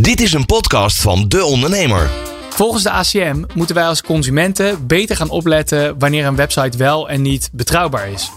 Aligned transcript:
Dit 0.00 0.20
is 0.20 0.32
een 0.32 0.46
podcast 0.46 1.00
van 1.00 1.28
De 1.28 1.44
Ondernemer. 1.44 2.10
Volgens 2.50 2.82
de 2.82 2.90
ACM 2.90 3.44
moeten 3.54 3.74
wij 3.74 3.86
als 3.86 4.02
consumenten 4.02 4.86
beter 4.86 5.16
gaan 5.16 5.30
opletten 5.30 5.98
wanneer 5.98 6.26
een 6.26 6.36
website 6.36 6.78
wel 6.78 7.08
en 7.08 7.22
niet 7.22 7.48
betrouwbaar 7.52 8.08
is. 8.08 8.30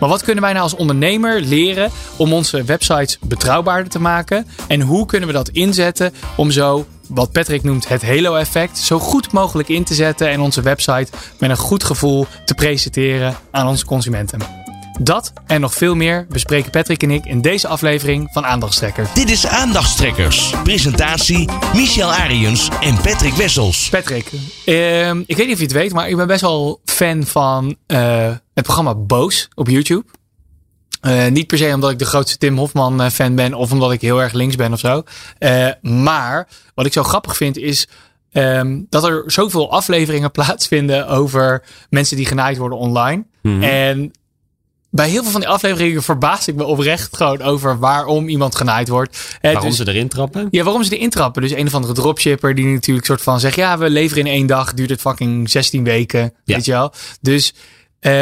Maar 0.00 0.08
wat 0.08 0.22
kunnen 0.22 0.42
wij 0.42 0.52
nou 0.52 0.64
als 0.64 0.74
ondernemer 0.74 1.40
leren 1.40 1.90
om 2.16 2.32
onze 2.32 2.64
websites 2.64 3.18
betrouwbaarder 3.20 3.90
te 3.90 4.00
maken? 4.00 4.46
En 4.68 4.80
hoe 4.80 5.06
kunnen 5.06 5.28
we 5.28 5.34
dat 5.34 5.48
inzetten 5.48 6.14
om 6.36 6.50
zo, 6.50 6.86
wat 7.08 7.32
Patrick 7.32 7.62
noemt 7.62 7.88
het 7.88 8.02
halo-effect, 8.02 8.78
zo 8.78 8.98
goed 8.98 9.32
mogelijk 9.32 9.68
in 9.68 9.84
te 9.84 9.94
zetten 9.94 10.28
en 10.28 10.40
onze 10.40 10.62
website 10.62 11.12
met 11.38 11.50
een 11.50 11.56
goed 11.56 11.84
gevoel 11.84 12.26
te 12.44 12.54
presenteren 12.54 13.36
aan 13.50 13.68
onze 13.68 13.84
consumenten? 13.84 14.61
Dat 15.00 15.32
en 15.46 15.60
nog 15.60 15.74
veel 15.74 15.94
meer 15.94 16.26
bespreken 16.28 16.70
Patrick 16.70 17.02
en 17.02 17.10
ik 17.10 17.24
in 17.24 17.40
deze 17.40 17.68
aflevering 17.68 18.28
van 18.32 18.46
Aandachtstrekker. 18.46 19.08
Dit 19.14 19.30
is 19.30 19.46
Aandachtstrekkers. 19.46 20.54
Presentatie 20.62 21.48
Michel 21.74 22.12
Ariens 22.12 22.68
en 22.80 22.94
Patrick 22.94 23.34
Wessels. 23.34 23.88
Patrick, 23.88 24.30
ehm, 24.64 25.22
ik 25.26 25.36
weet 25.36 25.46
niet 25.46 25.54
of 25.54 25.58
je 25.58 25.64
het 25.64 25.72
weet, 25.72 25.92
maar 25.92 26.08
ik 26.08 26.16
ben 26.16 26.26
best 26.26 26.40
wel 26.40 26.80
fan 26.84 27.24
van 27.24 27.76
eh, 27.86 28.30
het 28.54 28.64
programma 28.64 28.94
Boos 28.94 29.48
op 29.54 29.68
YouTube. 29.68 30.04
Eh, 31.02 31.26
niet 31.26 31.46
per 31.46 31.58
se 31.58 31.74
omdat 31.74 31.90
ik 31.90 31.98
de 31.98 32.04
grootste 32.04 32.38
Tim 32.38 32.58
Hofman 32.58 33.02
eh, 33.02 33.10
fan 33.10 33.34
ben 33.34 33.54
of 33.54 33.72
omdat 33.72 33.92
ik 33.92 34.00
heel 34.00 34.22
erg 34.22 34.32
links 34.32 34.56
ben 34.56 34.72
of 34.72 34.78
zo. 34.78 35.02
Eh, 35.38 35.68
maar 35.80 36.48
wat 36.74 36.86
ik 36.86 36.92
zo 36.92 37.02
grappig 37.02 37.36
vind 37.36 37.56
is 37.56 37.88
ehm, 38.32 38.80
dat 38.88 39.04
er 39.04 39.22
zoveel 39.26 39.70
afleveringen 39.70 40.30
plaatsvinden 40.40 41.08
over 41.08 41.62
mensen 41.90 42.16
die 42.16 42.26
genaaid 42.26 42.56
worden 42.56 42.78
online. 42.78 43.24
En 43.60 44.10
bij 44.94 45.08
heel 45.08 45.22
veel 45.22 45.30
van 45.32 45.40
die 45.40 45.48
afleveringen 45.50 46.02
verbaas 46.02 46.48
ik 46.48 46.54
me 46.54 46.64
oprecht 46.64 47.16
gewoon 47.16 47.42
over 47.42 47.78
waarom 47.78 48.28
iemand 48.28 48.54
genaaid 48.54 48.88
wordt. 48.88 49.38
Waarom 49.42 49.62
dus- 49.64 49.76
ze 49.76 49.88
erin 49.88 50.08
trappen? 50.08 50.48
ja, 50.50 50.62
waarom 50.62 50.82
ze 50.82 50.96
erin 50.96 51.10
trappen. 51.10 51.42
Dus 51.42 51.50
een 51.50 51.66
of 51.66 51.74
andere 51.74 51.92
dropshipper 51.92 52.54
die 52.54 52.64
natuurlijk 52.66 53.06
soort 53.06 53.22
van 53.22 53.40
zegt... 53.40 53.56
ja, 53.56 53.78
we 53.78 53.90
leveren 53.90 54.26
in 54.26 54.32
één 54.32 54.46
dag, 54.46 54.74
duurt 54.74 54.90
het 54.90 55.00
fucking 55.00 55.50
16 55.50 55.84
weken. 55.84 56.20
Ja. 56.44 56.54
Weet 56.54 56.64
je 56.64 56.72
wel? 56.72 56.92
Dus... 57.20 57.54
ehm, 58.00 58.14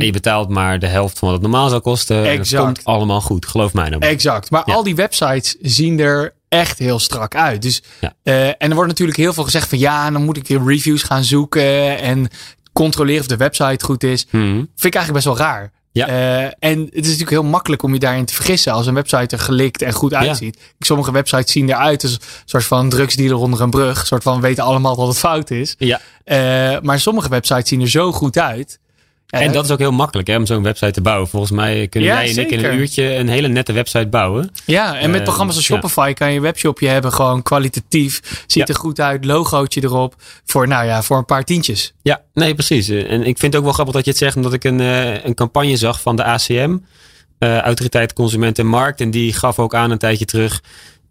je 0.04 0.12
betaalt 0.12 0.48
maar 0.48 0.78
de 0.78 0.86
helft 0.86 1.18
van 1.18 1.28
wat 1.28 1.36
het 1.42 1.50
normaal 1.50 1.68
zou 1.68 1.80
kosten. 1.80 2.16
En 2.16 2.22
het 2.30 2.38
Exact. 2.38 2.64
komt 2.64 2.84
allemaal 2.84 3.20
goed. 3.20 3.46
Geloof 3.46 3.72
mij 3.72 3.88
nou. 3.88 4.02
Exact. 4.06 4.50
Maar 4.50 4.62
Ja. 4.66 4.74
al 4.74 4.82
die 4.82 4.94
websites 4.94 5.56
zien 5.60 5.98
er 6.00 6.34
echt 6.48 6.78
heel 6.78 6.98
strak 6.98 7.34
uit. 7.34 7.62
Dus, 7.62 7.82
Ja. 8.00 8.12
eh, 8.22 8.46
en 8.46 8.54
er 8.58 8.74
wordt 8.74 8.88
natuurlijk 8.90 9.18
heel 9.18 9.32
veel 9.32 9.44
gezegd 9.44 9.68
van... 9.68 9.78
ja, 9.78 10.10
dan 10.10 10.24
moet 10.24 10.36
ik 10.36 10.48
reviews 10.66 11.02
gaan 11.02 11.24
zoeken... 11.24 11.98
en 11.98 12.28
controleren 12.72 13.20
of 13.20 13.26
de 13.26 13.36
website 13.36 13.84
goed 13.84 14.04
is. 14.04 14.26
Mhm. 14.30 14.42
Vind 14.54 14.84
ik 14.84 14.94
eigenlijk 14.94 15.24
best 15.24 15.24
wel 15.38 15.46
raar. 15.46 15.72
Ja. 15.92 16.06
Eh, 16.06 16.44
en 16.58 16.80
het 16.80 16.94
is 16.94 17.02
natuurlijk 17.02 17.30
heel 17.30 17.42
makkelijk 17.42 17.82
om 17.82 17.92
je 17.92 17.98
daarin 17.98 18.24
te 18.24 18.34
vergissen 18.34 18.72
als 18.72 18.86
een 18.86 18.94
website 18.94 19.36
er 19.36 19.42
gelikt 19.42 19.82
en 19.82 19.92
goed 19.92 20.14
uitziet. 20.14 20.58
Sommige 20.78 21.12
websites 21.12 21.52
zien 21.52 21.68
eruit 21.68 22.02
als 22.02 22.12
een 22.12 22.20
soort 22.44 22.64
van 22.64 22.88
drugsdealer 22.88 23.36
onder 23.36 23.60
een 23.60 23.70
brug. 23.70 24.00
Een 24.00 24.06
soort 24.06 24.22
van 24.22 24.40
weten 24.40 24.64
allemaal 24.64 24.96
dat 24.96 25.06
het 25.06 25.18
fout 25.18 25.50
is. 25.50 25.74
Ja. 25.78 26.00
Eh, 26.24 26.80
maar 26.80 27.00
sommige 27.00 27.28
websites 27.28 27.68
zien 27.68 27.80
er 27.80 27.90
zo 27.90 28.12
goed 28.12 28.38
uit. 28.38 28.78
En 29.40 29.52
dat 29.52 29.64
is 29.64 29.70
ook 29.70 29.78
heel 29.78 29.90
makkelijk 29.92 30.28
hè, 30.28 30.36
om 30.36 30.46
zo'n 30.46 30.62
website 30.62 30.90
te 30.90 31.00
bouwen. 31.00 31.28
Volgens 31.28 31.52
mij 31.52 31.88
kunnen 31.88 32.10
Ja, 32.10 32.24
jij 32.24 32.32
en 32.32 32.38
ik 32.40 32.50
in 32.50 32.64
een 32.64 32.78
uurtje 32.78 33.14
een 33.14 33.28
hele 33.28 33.48
nette 33.48 33.72
website 33.72 34.06
bouwen. 34.06 34.50
Ja, 34.64 34.98
en 34.98 35.10
met 35.10 35.18
Eh, 35.18 35.24
programma's 35.24 35.56
als 35.56 35.66
ja. 35.66 35.74
Shopify 35.74 36.12
kan 36.12 36.30
je 36.30 36.36
een 36.36 36.42
webshopje 36.42 36.88
hebben. 36.88 37.12
Gewoon 37.12 37.42
kwalitatief. 37.42 38.20
Ziet 38.46 38.68
Ja. 38.68 38.74
er 38.74 38.80
goed 38.80 39.00
uit. 39.00 39.24
Logootje 39.24 39.82
erop. 39.82 40.14
Voor, 40.44 40.68
nou 40.68 40.86
ja, 40.86 41.02
voor 41.02 41.16
een 41.18 41.24
paar 41.24 41.44
tientjes. 41.44 41.92
Ja, 42.02 42.20
nee, 42.34 42.54
precies. 42.54 42.88
En 42.88 43.20
ik 43.20 43.38
vind 43.38 43.42
het 43.42 43.56
ook 43.56 43.62
wel 43.64 43.72
grappig 43.72 43.94
dat 43.94 44.04
je 44.04 44.10
het 44.10 44.18
zegt, 44.18 44.36
omdat 44.36 44.52
ik 44.52 44.64
een, 44.64 44.80
eh, 44.80 45.24
een 45.24 45.34
campagne 45.34 45.76
zag 45.76 46.00
van 46.00 46.16
de 46.16 46.24
ACM, 46.24 46.76
eh, 47.38 47.58
Autoriteit 47.58 48.12
Consument 48.12 48.58
en 48.58 48.66
Markt. 48.66 49.00
En 49.00 49.10
die 49.10 49.32
gaf 49.32 49.58
ook 49.58 49.74
aan 49.74 49.90
een 49.90 49.98
tijdje 49.98 50.24
terug. 50.24 50.62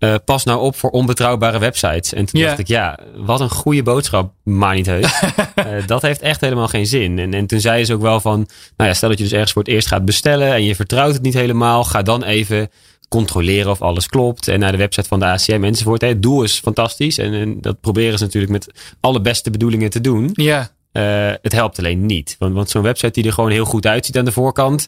Eh, 0.02 0.16
pas 0.26 0.44
nou 0.44 0.60
op 0.62 0.76
voor 0.76 0.90
onbetrouwbare 0.90 1.60
websites. 1.60 2.14
En 2.14 2.26
toen 2.26 2.42
dacht 2.42 2.60
ik, 2.60 2.68
ja, 2.68 3.00
wat 3.16 3.40
een 3.40 3.50
goede 3.50 3.84
boodschap, 3.84 4.34
maar 4.44 4.76
niet 4.76 4.86
heus. 4.86 5.12
Eh, 5.56 5.68
dat 5.86 6.02
heeft 6.02 6.22
echt 6.22 6.42
helemaal 6.42 6.68
geen 6.68 6.86
zin. 6.86 7.20
En, 7.20 7.34
en 7.34 7.48
toen 7.48 7.60
zei 7.60 7.86
ze 7.86 7.94
ook 7.94 8.02
wel 8.02 8.20
van, 8.20 8.48
nou 8.78 8.90
ja, 8.90 8.94
stel 8.96 9.10
dat 9.10 9.18
je 9.18 9.24
dus 9.24 9.34
ergens 9.34 9.52
voor 9.52 9.62
het 9.64 9.72
eerst 9.72 9.88
gaat 9.88 10.06
bestellen 10.06 10.54
en 10.54 10.64
je 10.64 10.76
vertrouwt 10.76 11.14
het 11.14 11.22
niet 11.22 11.34
helemaal, 11.34 11.84
ga 11.84 12.02
dan 12.02 12.24
even 12.24 12.70
controleren 13.10 13.72
of 13.72 13.82
alles 13.82 14.08
klopt. 14.08 14.48
En 14.48 14.60
naar 14.60 14.72
de 14.72 14.78
website 14.78 15.08
van 15.08 15.20
de 15.20 15.26
ACM 15.26 15.64
enzovoort. 15.64 16.02
Hè. 16.02 16.08
Het 16.08 16.22
doel 16.22 16.44
is 16.44 16.60
fantastisch 16.60 17.18
en, 17.18 17.34
en 17.34 17.62
dat 17.62 17.82
proberen 17.82 18.18
ze 18.18 18.24
natuurlijk 18.24 18.52
met 18.52 18.68
alle 19.00 19.22
beste 19.22 19.50
bedoelingen 19.50 19.90
te 19.90 20.02
doen. 20.02 20.30
Ja, 20.34 20.72
Eh, 20.92 21.32
het 21.42 21.52
helpt 21.52 21.78
alleen 21.80 22.06
niet. 22.06 22.36
Want, 22.40 22.54
want 22.54 22.70
zo'n 22.70 22.82
website 22.82 23.12
die 23.12 23.26
er 23.26 23.34
gewoon 23.34 23.52
heel 23.52 23.66
goed 23.66 23.86
uitziet 23.86 24.18
aan 24.18 24.26
de 24.26 24.32
voorkant. 24.32 24.88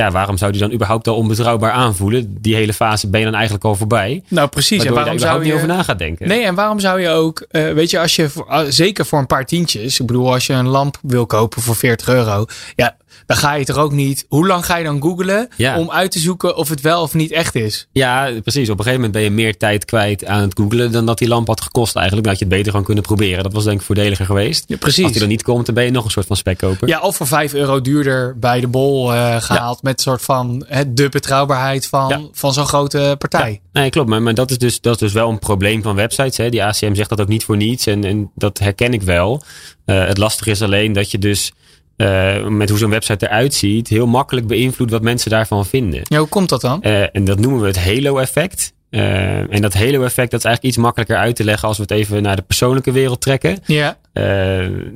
Ja, 0.00 0.10
waarom 0.10 0.36
zou 0.36 0.52
die 0.52 0.60
dan 0.60 0.72
überhaupt 0.72 1.08
al 1.08 1.16
onbetrouwbaar 1.16 1.72
aanvoelen? 1.72 2.36
Die 2.40 2.54
hele 2.54 2.72
fase 2.72 3.08
ben 3.08 3.20
je 3.20 3.26
dan 3.26 3.34
eigenlijk 3.34 3.64
al 3.64 3.74
voorbij. 3.74 4.22
nou 4.28 4.48
precies. 4.48 4.84
En 4.84 4.94
waarom 4.94 5.18
zou 5.18 5.38
je... 5.38 5.44
niet 5.44 5.54
over 5.54 5.66
na 5.66 5.82
gaat 5.82 5.98
denken. 5.98 6.28
Nee, 6.28 6.44
en 6.44 6.54
waarom 6.54 6.80
zou 6.80 7.00
je 7.00 7.08
ook, 7.08 7.46
eh, 7.50 7.72
weet 7.72 7.90
je, 7.90 8.00
als 8.00 8.16
je 8.16 8.28
voor, 8.28 8.46
ah, 8.46 8.66
zeker 8.68 9.06
voor 9.06 9.18
een 9.18 9.26
paar 9.26 9.46
tientjes, 9.46 10.00
ik 10.00 10.06
bedoel, 10.06 10.32
als 10.32 10.46
je 10.46 10.52
een 10.52 10.68
lamp 10.68 10.98
wil 11.02 11.26
kopen 11.26 11.62
voor 11.62 11.76
40 11.76 12.08
euro, 12.08 12.44
ja, 12.76 12.96
dan 13.30 13.38
ga 13.38 13.54
je 13.54 13.64
toch 13.64 13.76
ook 13.76 13.92
niet. 13.92 14.26
Hoe 14.28 14.46
lang 14.46 14.66
ga 14.66 14.76
je 14.76 14.84
dan 14.84 15.02
googlen 15.02 15.48
Ja. 15.56 15.78
om 15.78 15.90
uit 15.90 16.10
te 16.10 16.18
zoeken 16.18 16.56
of 16.56 16.68
het 16.68 16.80
wel 16.80 17.02
of 17.02 17.14
niet 17.14 17.30
echt 17.30 17.54
is? 17.54 17.88
Ja, 17.92 18.30
precies. 18.42 18.70
Op 18.70 18.78
een 18.78 18.84
gegeven 18.84 18.92
moment 18.94 19.12
ben 19.12 19.22
je 19.22 19.30
meer 19.30 19.56
tijd 19.56 19.84
kwijt 19.84 20.24
aan 20.24 20.40
het 20.42 20.52
googlen 20.58 20.92
dan 20.92 21.06
dat 21.06 21.18
die 21.18 21.28
lamp 21.28 21.46
had 21.46 21.60
gekost 21.60 21.94
eigenlijk. 21.96 22.26
Dan 22.26 22.32
had 22.36 22.42
je 22.42 22.46
het 22.48 22.54
beter 22.54 22.70
gewoon 22.70 22.86
kunnen 22.86 23.04
proberen. 23.04 23.42
Dat 23.42 23.52
was 23.52 23.64
denk 23.64 23.80
ik 23.80 23.86
voordeliger 23.86 24.24
geweest. 24.26 24.64
Ja, 24.66 24.76
precies. 24.76 25.02
Als 25.02 25.12
die 25.12 25.20
dan 25.20 25.30
niet 25.30 25.42
komt, 25.42 25.66
dan 25.66 25.74
ben 25.74 25.84
je 25.84 25.90
nog 25.90 26.04
een 26.04 26.10
soort 26.10 26.26
van 26.26 26.36
spekkoper. 26.36 26.88
Ja, 26.88 27.00
of 27.00 27.16
voor 27.16 27.26
5 27.26 27.54
euro 27.54 27.80
duurder 27.80 28.38
bij 28.38 28.60
de 28.60 28.68
bol 28.68 29.12
eh, 29.14 29.36
gehaald 29.40 29.82
met 29.82 29.92
een 29.92 30.02
soort 30.02 30.22
van 30.22 30.64
hè, 30.68 30.92
de 30.94 31.08
betrouwbaarheid 31.08 31.86
van, 31.86 32.28
van 32.32 32.52
zo'n 32.52 32.66
grote 32.66 33.14
partij. 33.18 33.60
Nee, 33.72 33.90
klopt. 33.90 34.08
Maar, 34.08 34.22
maar 34.22 34.34
dat, 34.34 34.50
is 34.50 34.58
dus, 34.58 34.80
dat 34.80 34.94
is 34.94 35.00
dus 35.00 35.12
wel 35.12 35.28
een 35.28 35.38
probleem 35.38 35.82
van 35.82 35.94
websites. 35.94 36.36
Hè. 36.36 36.48
Die 36.48 36.64
ACM 36.64 36.94
zegt 36.94 37.08
dat 37.08 37.20
ook 37.20 37.28
niet 37.28 37.44
voor 37.44 37.56
niets. 37.56 37.86
En, 37.86 38.04
en 38.04 38.30
dat 38.34 38.58
herken 38.58 38.92
ik 38.92 39.02
wel. 39.02 39.42
Eh, 39.84 40.06
het 40.06 40.18
lastige 40.18 40.50
is 40.50 40.62
alleen 40.62 40.92
dat 40.92 41.10
je 41.10 41.18
dus 41.18 41.52
eh, 42.00 42.46
met 42.46 42.68
hoe 42.68 42.78
zo'n 42.78 42.90
website 42.90 43.26
eruit 43.26 43.54
ziet... 43.54 43.88
heel 43.88 44.06
makkelijk 44.06 44.46
beïnvloedt 44.46 44.90
wat 44.90 45.02
mensen 45.02 45.30
daarvan 45.30 45.66
vinden. 45.66 46.00
Ja, 46.04 46.18
hoe 46.18 46.28
komt 46.28 46.48
dat 46.48 46.60
dan? 46.60 46.82
Eh, 46.82 47.16
en 47.16 47.24
dat 47.24 47.38
noemen 47.38 47.60
we 47.60 47.66
het 47.66 47.84
halo-effect. 47.84 48.72
Eh, 48.90 49.54
en 49.54 49.60
dat 49.60 49.74
halo-effect 49.74 50.30
dat 50.30 50.40
is 50.40 50.46
eigenlijk 50.46 50.62
iets 50.64 50.76
makkelijker 50.76 51.16
uit 51.16 51.36
te 51.36 51.44
leggen... 51.44 51.68
als 51.68 51.76
we 51.76 51.82
het 51.82 51.92
even 51.92 52.22
naar 52.22 52.36
de 52.36 52.42
persoonlijke 52.42 52.92
wereld 52.92 53.20
trekken. 53.20 53.58
Ja, 53.64 53.96
Eh, 54.12 54.24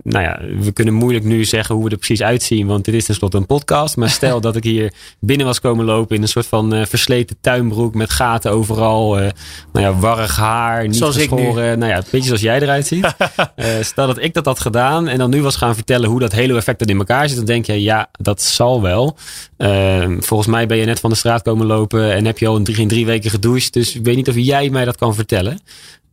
nou 0.03 0.25
ja, 0.25 0.41
we 0.59 0.73
kunnen 0.73 0.95
moeilijk 0.95 1.25
nu 1.25 1.45
zeggen 1.45 1.75
hoe 1.75 1.85
we 1.85 1.91
er 1.91 1.97
precies 1.97 2.23
uitzien, 2.23 2.67
want 2.67 2.85
dit 2.85 2.95
is 2.95 3.05
tenslotte 3.05 3.37
een 3.37 3.47
podcast. 3.47 3.97
Maar 3.97 4.11
stel 4.11 4.41
dat 4.47 4.57
ik 4.57 4.65
hier 4.65 4.93
binnen 5.21 5.47
was 5.47 5.61
komen 5.61 5.85
lopen 5.85 6.17
in 6.17 6.23
een 6.23 6.29
soort 6.29 6.47
van 6.47 6.75
eh, 6.75 6.87
versleten 6.87 7.37
tuinbroek 7.41 7.95
met 7.95 8.11
gaten 8.11 8.51
overal. 8.51 9.19
eh, 9.19 9.31
nou 9.73 9.87
ja, 9.87 9.99
warrig 9.99 10.37
haar, 10.37 10.87
niet 10.87 10.97
Zoals 10.97 11.17
geschoren. 11.17 11.79
Nou 11.79 11.91
ja, 11.91 11.97
een 11.97 12.05
beetje 12.11 12.27
zoals 12.27 12.43
jij 12.43 12.61
eruit 12.61 12.87
ziet. 12.87 13.15
Eh, 13.55 13.67
stel 13.81 14.07
dat 14.07 14.23
ik 14.23 14.35
dat 14.35 14.45
had 14.45 14.61
gedaan 14.61 15.09
en 15.09 15.19
dan 15.19 15.31
nu 15.31 15.43
was 15.43 15.57
gaan 15.57 15.75
vertellen 15.75 16.09
hoe 16.09 16.21
dat 16.21 16.33
hele 16.33 16.57
effect 16.57 16.79
dan 16.79 16.89
in 16.89 16.99
elkaar 16.99 17.29
zit. 17.29 17.37
Dan 17.37 17.47
denk 17.47 17.67
je, 17.67 17.83
ja, 17.83 18.09
dat 18.19 18.43
zal 18.43 18.83
wel. 18.83 19.17
Eh, 19.57 20.07
volgens 20.19 20.49
mij 20.49 20.67
ben 20.67 20.77
je 20.77 20.85
net 20.85 21.01
van 21.01 21.11
de 21.11 21.17
straat 21.17 21.43
komen 21.43 21.67
lopen 21.67 22.13
en 22.13 22.25
heb 22.25 22.39
je 22.39 22.47
al 22.47 22.57
in 22.57 22.65
drie, 22.65 22.77
in 22.77 22.89
drie 22.89 23.07
weken 23.07 23.31
gedoucht. 23.31 23.73
Dus 23.73 23.95
ik 23.95 24.05
weet 24.05 24.17
niet 24.17 24.29
of 24.29 24.35
jij 24.37 24.71
mij 24.71 24.85
dat 24.85 24.97
kan 24.97 25.15
vertellen. 25.15 25.61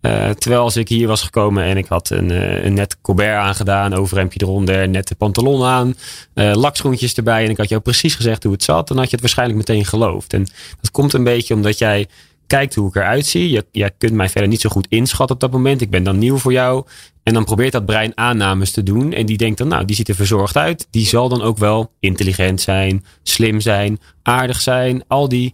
Eh, 0.01 0.29
terwijl 0.29 0.61
als 0.61 0.75
ik 0.75 0.87
hier 0.87 1.07
was 1.07 1.21
gekomen 1.21 1.63
en 1.63 1.77
ik 1.77 1.85
had 1.87 2.09
een, 2.09 2.31
eh, 2.31 2.63
een 2.63 2.73
net 2.73 2.97
Colbert 3.01 3.37
aangedaan, 3.37 3.93
overhemdje 3.93 4.39
eronder, 4.41 4.89
nette 4.89 5.15
pantalon 5.15 5.63
aan, 5.63 5.95
eh, 6.33 6.51
lakschoentjes 6.53 7.13
erbij 7.13 7.43
en 7.43 7.49
ik 7.49 7.57
had 7.57 7.69
jou 7.69 7.81
precies 7.81 8.15
gezegd 8.15 8.43
hoe 8.43 8.51
het 8.51 8.63
zat, 8.63 8.87
dan 8.87 8.97
had 8.97 9.05
je 9.05 9.11
het 9.11 9.21
waarschijnlijk 9.21 9.57
meteen 9.57 9.85
geloofd. 9.85 10.33
En 10.33 10.47
dat 10.81 10.91
komt 10.91 11.13
een 11.13 11.23
beetje 11.23 11.53
omdat 11.53 11.77
jij 11.77 12.07
kijkt 12.47 12.75
hoe 12.75 12.87
ik 12.87 12.95
eruit 12.95 13.25
zie. 13.25 13.49
Je, 13.49 13.65
jij 13.71 13.91
kunt 13.97 14.13
mij 14.13 14.29
verder 14.29 14.49
niet 14.49 14.61
zo 14.61 14.69
goed 14.69 14.87
inschatten 14.89 15.35
op 15.35 15.41
dat 15.41 15.51
moment. 15.51 15.81
Ik 15.81 15.89
ben 15.89 16.03
dan 16.03 16.17
nieuw 16.17 16.37
voor 16.37 16.51
jou. 16.51 16.85
En 17.23 17.33
dan 17.33 17.45
probeert 17.45 17.71
dat 17.71 17.85
brein 17.85 18.17
aannames 18.17 18.71
te 18.71 18.83
doen. 18.83 19.13
En 19.13 19.25
die 19.25 19.37
denkt 19.37 19.57
dan, 19.57 19.67
nou, 19.67 19.85
die 19.85 19.95
ziet 19.95 20.09
er 20.09 20.15
verzorgd 20.15 20.57
uit. 20.57 20.87
Die 20.89 21.05
zal 21.05 21.29
dan 21.29 21.41
ook 21.41 21.57
wel 21.57 21.91
intelligent 21.99 22.61
zijn, 22.61 23.05
slim 23.23 23.59
zijn, 23.59 23.99
aardig 24.23 24.61
zijn. 24.61 25.03
Al 25.07 25.29
die 25.29 25.53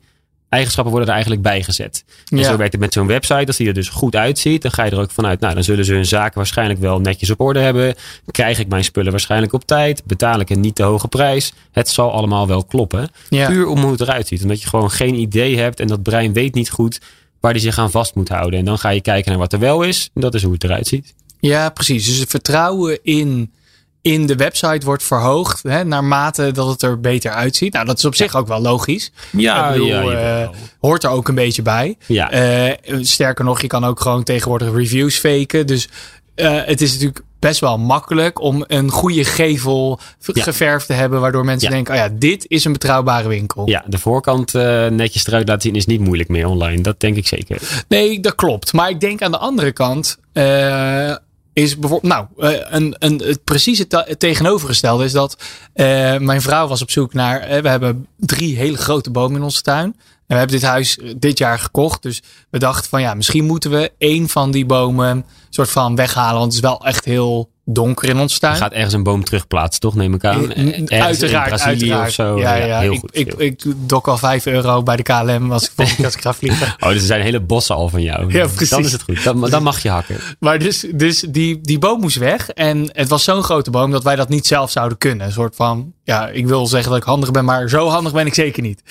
eigenschappen 0.50 0.92
worden 0.94 1.10
er 1.10 1.16
eigenlijk 1.16 1.46
bijgezet. 1.48 2.04
En 2.30 2.38
Ja. 2.38 2.44
zo 2.44 2.58
werkt 2.58 2.72
het 2.72 2.82
met 2.82 2.94
zo'n 2.94 3.08
website. 3.08 3.46
Als 3.46 3.58
die 3.58 3.68
er 3.68 3.74
dus 3.74 3.90
goed 3.90 4.16
uitziet, 4.16 4.62
dan 4.62 4.72
ga 4.72 4.84
je 4.84 4.92
er 4.92 5.00
ook 5.00 5.12
vanuit. 5.12 5.40
Nou, 5.40 5.54
dan 5.54 5.64
zullen 5.64 5.86
ze 5.86 5.94
hun 5.94 6.06
zaken 6.06 6.38
waarschijnlijk 6.38 6.80
wel 6.80 7.00
netjes 7.00 7.30
op 7.30 7.40
orde 7.42 7.60
hebben. 7.60 7.96
Krijg 8.32 8.60
ik 8.60 8.68
mijn 8.68 8.84
spullen 8.84 9.12
waarschijnlijk 9.12 9.54
op 9.54 9.66
tijd? 9.66 10.06
Betaal 10.06 10.40
ik 10.40 10.50
een 10.50 10.60
niet 10.60 10.76
te 10.76 10.84
hoge 10.84 11.08
prijs? 11.08 11.54
Het 11.72 11.90
zal 11.90 12.12
allemaal 12.12 12.48
wel 12.48 12.64
kloppen. 12.64 13.10
Ja. 13.30 13.48
Puur 13.48 13.68
om 13.68 13.82
hoe 13.82 13.92
het 13.92 14.02
eruit 14.02 14.28
ziet. 14.28 14.42
Omdat 14.42 14.62
je 14.62 14.68
gewoon 14.68 14.92
geen 14.92 15.16
idee 15.16 15.58
hebt 15.60 15.80
en 15.80 15.88
dat 15.88 16.04
brein 16.04 16.34
weet 16.34 16.54
niet 16.54 16.70
goed 16.70 17.00
waar 17.40 17.54
die 17.54 17.62
zich 17.62 17.78
aan 17.78 17.92
vast 17.92 18.16
moet 18.16 18.30
houden. 18.30 18.60
En 18.60 18.66
dan 18.66 18.80
ga 18.80 18.90
je 18.90 19.02
kijken 19.02 19.32
naar 19.32 19.40
wat 19.40 19.54
er 19.54 19.60
wel 19.60 19.82
is. 19.84 20.10
En 20.14 20.22
dat 20.22 20.34
is 20.34 20.44
hoe 20.44 20.54
het 20.54 20.64
eruit 20.64 20.88
ziet. 20.88 21.14
ja, 21.40 21.70
precies. 21.70 22.06
Dus 22.06 22.18
het 22.18 22.30
vertrouwen 22.30 23.00
in, 23.04 23.52
in 24.02 24.26
de 24.26 24.36
website 24.36 24.86
wordt 24.86 25.04
verhoogd 25.04 25.64
hè, 25.64 25.84
naarmate 25.84 26.52
dat 26.52 26.68
het 26.68 26.82
er 26.82 27.00
beter 27.00 27.32
uitziet. 27.32 27.74
Nou, 27.74 27.86
dat 27.86 27.98
is 27.98 28.06
op 28.06 28.16
zich 28.16 28.36
ook 28.36 28.48
wel 28.48 28.62
logisch. 28.62 29.12
Ja, 29.32 29.66
Ik 29.68 29.72
bedoel, 29.72 30.12
ja, 30.12 30.42
eh, 30.42 30.50
hoort 30.80 31.04
er 31.04 31.10
ook 31.10 31.28
een 31.28 31.36
beetje 31.36 31.62
bij. 31.62 31.98
Ja. 32.06 32.32
Eh, 32.32 32.96
sterker 33.02 33.46
nog, 33.46 33.62
je 33.62 33.68
kan 33.68 33.86
ook 33.86 34.00
gewoon 34.00 34.24
tegenwoordig 34.24 34.74
reviews 34.74 35.18
faken. 35.18 35.68
Dus 35.68 35.90
uh, 36.36 36.62
het 36.66 36.82
is 36.82 36.92
natuurlijk 36.92 37.22
best 37.40 37.60
wel 37.60 37.78
makkelijk 37.78 38.42
om 38.42 38.64
een 38.68 38.90
goede 38.90 39.24
gevel 39.24 40.00
Ja. 40.34 40.44
geverfd 40.44 40.88
te 40.88 40.94
hebben. 40.94 41.22
Waardoor 41.22 41.46
mensen 41.46 41.70
Ja. 41.70 41.76
denken, 41.76 41.94
oh 41.94 42.00
ja, 42.00 42.10
dit 42.14 42.46
is 42.48 42.66
een 42.66 42.72
betrouwbare 42.72 43.28
winkel. 43.28 43.70
Ja, 43.70 43.84
de 43.88 43.98
voorkant 44.00 44.56
eh, 44.56 44.88
netjes 44.88 45.28
eruit 45.28 45.48
laten 45.48 45.62
zien 45.62 45.76
is 45.76 45.86
niet 45.86 46.00
moeilijk 46.00 46.30
meer 46.30 46.48
online. 46.48 46.82
Dat 46.82 47.00
denk 47.00 47.16
ik 47.18 47.28
zeker. 47.28 47.62
Nee, 47.88 48.20
dat 48.20 48.36
klopt. 48.36 48.74
Maar 48.74 48.90
ik 48.90 49.00
denk 49.00 49.22
aan 49.22 49.32
de 49.32 49.38
andere 49.38 49.72
kant. 49.72 50.18
eh, 50.34 51.16
is 51.64 51.78
bijvoorbeeld, 51.78 52.14
nou, 52.14 52.28
eh, 52.38 52.66
een, 52.70 52.96
een, 53.00 53.22
het 53.26 53.44
precieze 53.44 53.88
tegenovergestelde 54.18 55.04
is 55.04 55.12
dat 55.12 55.38
eh, 55.74 56.18
mijn 56.18 56.42
vrouw 56.42 56.68
was 56.68 56.82
op 56.82 56.92
zoek 56.92 57.14
naar. 57.14 57.40
eh, 57.40 57.62
we 57.62 57.70
hebben 57.70 58.08
drie 58.18 58.58
hele 58.58 58.78
grote 58.78 59.12
bomen 59.12 59.38
in 59.38 59.44
onze 59.44 59.62
tuin. 59.62 59.86
En 59.86 59.96
we 60.28 60.36
hebben 60.36 60.56
dit 60.60 60.66
huis 60.70 61.00
dit 61.18 61.38
jaar 61.38 61.60
gekocht. 61.60 62.02
Dus 62.02 62.22
we 62.50 62.60
dachten 62.60 62.90
van 62.90 63.02
ja, 63.02 63.14
misschien 63.14 63.46
moeten 63.46 63.72
we 63.72 63.92
één 63.98 64.30
van 64.30 64.52
die 64.52 64.66
bomen 64.66 65.26
soort 65.50 65.70
van 65.70 65.96
weghalen. 65.96 66.40
Want 66.40 66.46
het 66.46 66.64
is 66.64 66.70
wel 66.70 66.86
echt 66.86 67.06
heel 67.06 67.50
donker 67.70 68.10
in 68.10 68.20
onze 68.20 68.38
Je 68.40 68.48
gaat 68.56 68.72
ergens 68.72 68.94
een 68.94 69.04
boom 69.04 69.24
terugplaatsen, 69.24 69.82
toch? 69.82 69.96
Neem 69.96 70.14
ik 70.14 70.26
aan. 70.26 70.52
Eh, 70.52 70.66
Ergens 70.66 70.92
uiteraard, 70.92 71.50
in 71.50 71.56
Brazilië 71.56 71.94
uiteraard. 71.94 72.08
of 72.08 72.14
zo. 72.14 72.40
Ja, 72.40 72.56
ja, 72.56 72.80
heel 72.80 72.94
ik, 72.94 73.00
goed. 73.00 73.10
ik, 73.18 73.34
ik, 73.34 73.64
dok 73.78 74.08
al 74.08 74.18
5 74.18 74.46
euro 74.46 74.84
bij 74.84 74.96
de 74.96 75.04
KLM 75.04 75.52
als 75.52 75.72
ik 75.76 76.06
als 76.06 76.16
ik 76.16 76.22
ga 76.22 76.34
vliegen. 76.34 76.76
Oh, 76.80 76.90
dus 76.90 77.00
er 77.00 77.06
zijn 77.06 77.22
hele 77.22 77.40
bossen 77.40 77.76
al 77.76 77.90
van 77.90 78.02
jou. 78.02 78.34
Ja, 78.34 78.48
precies. 78.48 78.70
Dan 78.70 78.84
is 78.84 78.92
het 78.92 79.02
goed. 79.02 79.24
Dan, 79.24 79.50
dan 79.50 79.64
mag 79.64 79.82
je 79.82 79.90
hakken. 79.90 80.18
Maar 80.40 80.60
dus, 80.60 80.86
dus 80.94 81.20
die, 81.20 81.62
die 81.62 81.80
boom 81.80 82.00
moest 82.00 82.18
weg. 82.18 82.50
En 82.50 82.90
het 82.92 83.10
was 83.10 83.24
zo'n 83.24 83.44
grote 83.44 83.72
boom 83.72 83.92
dat 83.92 84.04
wij 84.04 84.16
dat 84.16 84.30
niet 84.30 84.48
zelf 84.48 84.72
zouden 84.72 84.98
kunnen. 84.98 85.26
Een 85.26 85.32
soort 85.32 85.56
van, 85.56 85.94
ja, 86.04 86.28
ik 86.28 86.48
wil 86.48 86.68
zeggen 86.68 86.90
dat 86.92 87.00
ik 87.00 87.08
handig 87.08 87.32
ben, 87.32 87.46
maar 87.46 87.70
zo 87.70 87.88
handig 87.88 88.14
ben 88.14 88.26
ik 88.26 88.34
zeker 88.34 88.62
niet. 88.62 88.82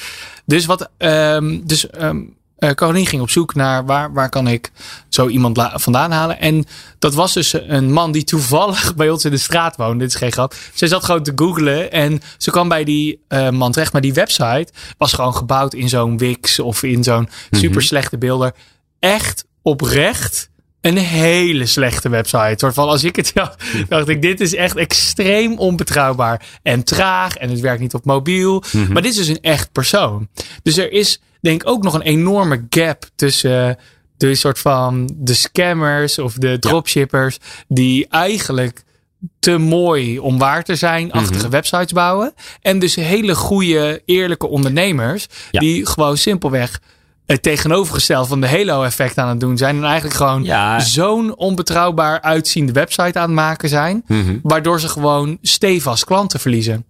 Dus 0.44 0.66
wat, 0.66 0.90
ehm 0.98 1.58
dus 1.64 1.90
ehm 1.90 2.18
Caroline 2.58 3.06
ging 3.06 3.22
op 3.22 3.30
zoek 3.30 3.54
naar 3.54 3.84
waar, 3.84 4.12
waar 4.12 4.28
kan 4.28 4.48
ik 4.48 4.70
zo 5.08 5.28
iemand 5.28 5.68
vandaan 5.74 6.10
halen. 6.10 6.40
En 6.40 6.64
dat 6.98 7.14
was 7.14 7.32
dus 7.32 7.52
een 7.52 7.92
man 7.92 8.12
die 8.12 8.24
toevallig 8.24 8.94
bij 8.96 9.10
ons 9.10 9.24
in 9.24 9.30
de 9.30 9.36
straat 9.36 9.76
woonde. 9.76 9.98
Dit 9.98 10.08
is 10.08 10.14
geen 10.14 10.32
grap. 10.32 10.54
Ze 10.74 10.86
zat 10.86 11.04
gewoon 11.04 11.22
te 11.22 11.32
googlen 11.34 11.92
en 11.92 12.20
ze 12.36 12.50
kwam 12.50 12.68
bij 12.68 12.84
die 12.84 13.20
eh, 13.28 13.50
man 13.50 13.72
terecht. 13.72 13.92
Maar 13.92 14.00
die 14.00 14.14
website 14.14 14.68
was 14.98 15.12
gewoon 15.12 15.36
gebouwd 15.36 15.74
in 15.74 15.88
zo'n 15.88 16.18
Wix 16.18 16.58
of 16.58 16.82
in 16.82 17.04
zo'n 17.04 17.28
super 17.50 17.82
slechte 17.82 18.18
beelden. 18.18 18.52
Echt 18.98 19.44
oprecht 19.62 20.50
een 20.86 20.96
hele 20.96 21.66
slechte 21.66 22.08
website. 22.08 22.54
Soort 22.56 22.74
van, 22.74 22.88
als 22.88 23.04
ik 23.04 23.16
het 23.16 23.26
zag, 23.34 23.56
dacht 23.88 24.08
ik, 24.08 24.22
dit 24.22 24.40
is 24.40 24.54
echt 24.54 24.76
extreem 24.76 25.58
onbetrouwbaar 25.58 26.46
en 26.62 26.84
traag. 26.84 27.36
En 27.36 27.50
het 27.50 27.60
werkt 27.60 27.80
niet 27.80 27.94
op 27.94 28.04
mobiel. 28.04 28.62
Maar 28.88 29.02
dit 29.02 29.10
is 29.10 29.16
dus 29.16 29.28
een 29.28 29.40
echt 29.40 29.72
persoon. 29.72 30.28
Dus 30.62 30.76
er 30.76 30.92
is, 30.92 31.20
denk 31.46 31.62
ik, 31.62 31.68
ook 31.68 31.82
nog 31.82 31.94
een 31.94 32.02
enorme 32.02 32.66
gap 32.70 33.04
tussen 33.14 33.78
de 34.16 34.34
soort 34.34 34.58
van 34.58 35.10
de 35.16 35.34
scammers 35.34 36.18
of 36.18 36.34
de 36.34 36.58
dropshippers. 36.58 37.38
Die 37.68 38.06
eigenlijk 38.08 38.82
te 39.38 39.58
mooi 39.58 40.18
om 40.18 40.38
waar 40.38 40.64
te 40.64 40.74
zijn, 40.74 41.12
achtige 41.12 41.48
websites 41.48 41.92
bouwen. 41.92 42.34
En 42.60 42.78
dus 42.78 42.94
hele 42.94 43.34
goede, 43.34 44.02
eerlijke 44.04 44.46
ondernemers. 44.46 45.26
Ja. 45.50 45.60
Die 45.60 45.86
gewoon 45.86 46.16
simpelweg 46.16 46.80
het 47.26 47.42
tegenovergestelde 47.42 48.28
van 48.28 48.40
de 48.40 48.48
Halo-effect 48.48 49.18
aan 49.18 49.28
het 49.28 49.40
doen 49.40 49.56
zijn. 49.56 49.76
En 49.76 49.84
eigenlijk 49.84 50.14
gewoon 50.14 50.44
Ja. 50.44 50.80
zo'n 50.80 51.36
onbetrouwbaar 51.36 52.20
uitziende 52.20 52.72
website 52.72 53.18
aan 53.18 53.26
het 53.26 53.34
maken 53.34 53.68
zijn. 53.68 54.04
Mhm. 54.06 54.38
Waardoor 54.42 54.80
ze 54.80 54.88
gewoon 54.88 55.38
stevast 55.42 56.04
klanten 56.04 56.40
verliezen. 56.40 56.84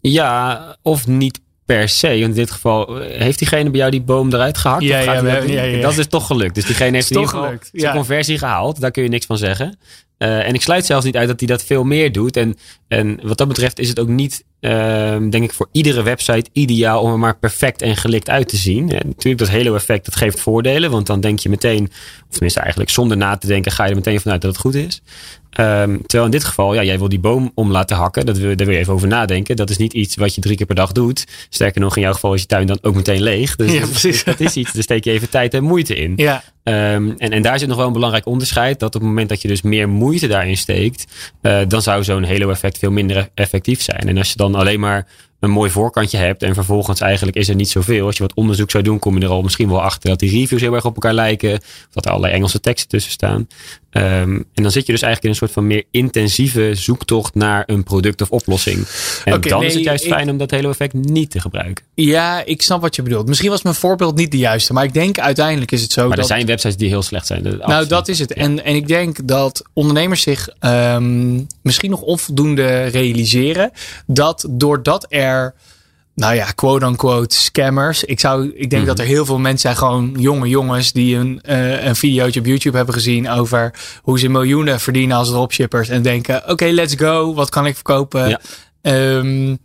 Ja, 0.00 0.76
of 0.82 1.06
niet 1.06 1.40
per 1.66 1.88
se. 1.88 2.18
In 2.18 2.32
dit 2.32 2.50
geval, 2.50 3.00
eh, 3.00 3.20
heeft 3.20 3.38
diegene 3.38 3.70
bij 3.70 3.78
jou 3.78 3.90
die 3.90 4.02
boom 4.02 4.32
eruit 4.32 4.58
gehakt? 4.58 4.82
Ja, 4.82 5.22
dat 5.22 5.48
ja, 5.48 5.62
ja, 5.62 5.88
is 5.88 6.06
toch 6.06 6.26
gelukt. 6.26 6.54
Dus 6.54 6.64
diegene 6.64 6.96
heeft 6.96 7.10
in 7.10 7.16
ieder 7.16 7.32
toch 7.32 7.40
geval 7.40 7.46
gelukt, 7.46 7.70
zijn 7.72 7.94
conversie 7.94 8.38
gehaald. 8.38 8.80
Daar 8.80 8.90
kun 8.90 9.02
je 9.02 9.08
niks 9.08 9.26
van 9.26 9.38
zeggen. 9.38 9.78
Eh, 10.18 10.46
en 10.46 10.54
ik 10.54 10.62
sluit 10.62 10.86
zelfs 10.86 11.04
niet 11.04 11.16
uit 11.16 11.28
dat 11.28 11.38
hij 11.40 11.48
dat 11.48 11.64
veel 11.64 11.84
meer 11.84 12.12
doet. 12.12 12.36
En, 12.36 12.56
en 12.88 13.18
wat 13.22 13.38
dat 13.38 13.48
betreft 13.48 13.78
is 13.78 13.88
het 13.88 14.00
ook 14.00 14.08
niet, 14.08 14.44
ehm, 14.60 15.30
denk 15.30 15.44
ik, 15.44 15.52
voor 15.52 15.68
iedere 15.72 16.02
website 16.02 16.50
ideaal 16.52 17.00
om 17.02 17.12
er 17.12 17.18
maar 17.18 17.38
perfect 17.38 17.82
en 17.82 17.96
gelikt 17.96 18.30
uit 18.30 18.48
te 18.48 18.56
zien. 18.56 18.90
En 18.90 19.06
natuurlijk, 19.06 19.38
dat 19.38 19.48
Halo-effect, 19.50 20.04
dat 20.04 20.16
geeft 20.16 20.40
voordelen. 20.40 20.90
Want 20.90 21.06
dan 21.06 21.20
denk 21.20 21.38
je 21.38 21.48
meteen, 21.48 21.84
of 22.28 22.30
tenminste 22.30 22.60
eigenlijk 22.60 22.90
zonder 22.90 23.16
na 23.16 23.36
te 23.36 23.46
denken, 23.46 23.72
ga 23.72 23.84
je 23.84 23.90
er 23.90 23.96
meteen 23.96 24.20
vanuit 24.20 24.40
dat 24.40 24.50
het 24.52 24.60
goed 24.60 24.74
is. 24.74 25.02
Ehm, 25.50 25.96
terwijl 25.96 26.24
in 26.24 26.30
dit 26.30 26.44
geval, 26.44 26.74
ja, 26.74 26.82
jij 26.84 26.98
wil 26.98 27.08
die 27.08 27.18
boom 27.18 27.52
om 27.54 27.70
laten 27.70 27.96
hakken. 27.96 28.26
Dat 28.26 28.38
wil, 28.38 28.56
daar 28.56 28.66
wil 28.66 28.74
je 28.74 28.80
even 28.80 28.92
over 28.92 29.08
nadenken. 29.08 29.56
Dat 29.56 29.70
is 29.70 29.76
niet 29.76 29.92
iets 29.92 30.16
wat 30.16 30.34
je 30.34 30.40
drie 30.40 30.56
keer 30.56 30.66
per 30.66 30.74
dag 30.74 30.92
doet. 30.92 31.24
Sterker 31.48 31.80
nog, 31.80 31.96
in 31.96 32.02
jouw 32.02 32.12
geval 32.12 32.34
is 32.34 32.40
je 32.40 32.46
tuin 32.46 32.66
dan 32.66 32.78
ook 32.82 32.94
meteen 32.94 33.22
leeg. 33.22 33.56
Dus 33.56 33.72
Ja, 33.72 33.80
dat- 33.80 33.90
precies. 33.90 34.24
dat 34.24 34.40
is 34.40 34.54
iets, 34.56 34.72
daar 34.72 34.82
steek 34.82 35.04
je 35.04 35.10
even 35.10 35.30
tijd 35.30 35.54
en 35.54 35.62
moeite 35.64 35.94
in. 35.96 36.12
Ja, 36.16 36.42
Ehm, 36.66 37.10
en, 37.18 37.30
en 37.30 37.42
daar 37.42 37.58
zit 37.58 37.68
nog 37.68 37.76
wel 37.76 37.86
een 37.86 37.92
belangrijk 37.92 38.26
onderscheid. 38.26 38.78
Dat 38.78 38.94
op 38.94 39.00
het 39.00 39.10
moment 39.10 39.28
dat 39.28 39.42
je 39.42 39.48
dus 39.48 39.62
meer 39.62 39.88
moeite 39.88 40.26
daarin 40.26 40.56
steekt, 40.56 41.04
eh, 41.40 41.60
dan 41.68 41.82
zou 41.82 42.04
zo'n 42.04 42.24
Halo-effect 42.24 42.78
veel 42.78 42.90
minder 42.90 43.28
effectief 43.34 43.82
zijn. 43.82 44.08
En 44.08 44.18
als 44.18 44.28
je 44.28 44.36
dan 44.36 44.54
alleen 44.54 44.80
maar 44.80 45.06
een 45.40 45.50
mooi 45.50 45.70
voorkantje 45.70 46.18
hebt 46.18 46.42
en 46.42 46.54
vervolgens 46.54 47.00
eigenlijk 47.00 47.36
is 47.36 47.48
er 47.48 47.54
niet 47.54 47.68
zoveel. 47.68 48.06
Als 48.06 48.16
je 48.16 48.22
wat 48.22 48.34
onderzoek 48.34 48.70
zou 48.70 48.84
doen, 48.84 48.98
kom 48.98 49.18
je 49.18 49.24
er 49.24 49.30
al 49.30 49.42
misschien 49.42 49.68
wel 49.68 49.82
achter 49.82 50.10
dat 50.10 50.18
die 50.18 50.30
reviews 50.30 50.60
heel 50.60 50.74
erg 50.74 50.84
op 50.84 50.94
elkaar 50.94 51.14
lijken. 51.14 51.54
Of 51.54 51.88
dat 51.92 52.04
er 52.04 52.10
allerlei 52.10 52.34
Engelse 52.34 52.60
teksten 52.60 52.88
tussen 52.88 53.12
staan. 53.12 53.48
Ehm, 53.96 54.30
en 54.54 54.62
dan 54.62 54.70
zit 54.70 54.86
je 54.86 54.92
dus 54.92 55.02
eigenlijk 55.02 55.22
in 55.22 55.28
een 55.30 55.36
soort 55.36 55.50
van 55.50 55.66
meer 55.66 55.84
intensieve 55.90 56.74
zoektocht 56.74 57.34
naar 57.34 57.62
een 57.66 57.82
product 57.84 58.20
of 58.20 58.30
oplossing. 58.30 58.86
En 59.24 59.40
dan 59.40 59.58
nee, 59.58 59.68
is 59.68 59.74
het 59.74 59.84
juist 59.84 60.04
ik- 60.04 60.12
fijn 60.12 60.30
om 60.30 60.38
dat 60.38 60.50
Halo-effect 60.50 60.92
niet 60.92 61.30
te 61.30 61.40
gebruiken. 61.40 61.84
ja, 61.94 62.44
ik 62.44 62.62
snap 62.62 62.80
wat 62.80 62.96
je 62.96 63.02
bedoelt. 63.02 63.26
Misschien 63.28 63.50
was 63.50 63.62
mijn 63.62 63.74
voorbeeld 63.74 64.16
niet 64.16 64.30
de 64.30 64.38
juiste. 64.38 64.72
Maar 64.72 64.84
ik 64.84 64.94
denk 64.94 65.18
uiteindelijk 65.18 65.72
is 65.72 65.82
het 65.82 65.92
zo 65.92 66.00
Maar 66.08 66.16
dat... 66.16 66.30
er 66.30 66.34
zijn 66.36 66.46
websites 66.46 66.76
die 66.76 66.88
heel 66.88 67.02
slecht 67.02 67.26
zijn. 67.26 67.42
Nou, 67.66 67.86
dat 67.86 68.08
is 68.08 68.18
het. 68.18 68.32
En, 68.32 68.64
en 68.64 68.74
ik 68.74 68.88
denk 68.88 69.28
dat 69.28 69.62
ondernemers 69.72 70.22
zich 70.22 70.48
ehm, 70.58 71.40
misschien 71.62 71.90
nog 71.90 72.00
onvoldoende 72.00 72.84
realiseren 72.84 73.70
dat 74.06 74.46
doordat 74.50 75.06
er, 75.08 75.54
nou 76.16 76.34
ja, 76.34 76.50
quote-unquote 76.50 77.36
scammers. 77.36 78.04
Ik, 78.04 78.20
zou, 78.20 78.52
ik 78.54 78.70
denk 78.70 78.86
dat 78.86 78.98
er 78.98 79.04
heel 79.04 79.24
veel 79.24 79.38
mensen 79.38 79.58
zijn, 79.60 79.76
gewoon 79.76 80.14
jonge 80.18 80.48
jongens, 80.48 80.92
die 80.92 81.16
een, 81.16 81.40
eh 81.42 81.84
een 81.84 81.96
videootje 81.96 82.40
op 82.40 82.46
YouTube 82.46 82.76
hebben 82.76 82.94
gezien 82.94 83.28
over 83.28 83.74
hoe 84.02 84.18
ze 84.18 84.28
miljoenen 84.28 84.80
verdienen 84.80 85.16
als 85.16 85.28
dropshippers. 85.28 85.88
En 85.88 86.02
denken: 86.02 86.50
oké, 86.50 86.64
let's 86.64 86.94
go, 86.94 87.34
wat 87.34 87.50
kan 87.50 87.66
ik 87.66 87.74
verkopen? 87.74 88.28
Ja. 88.28 88.40
Ehm, 88.82 89.56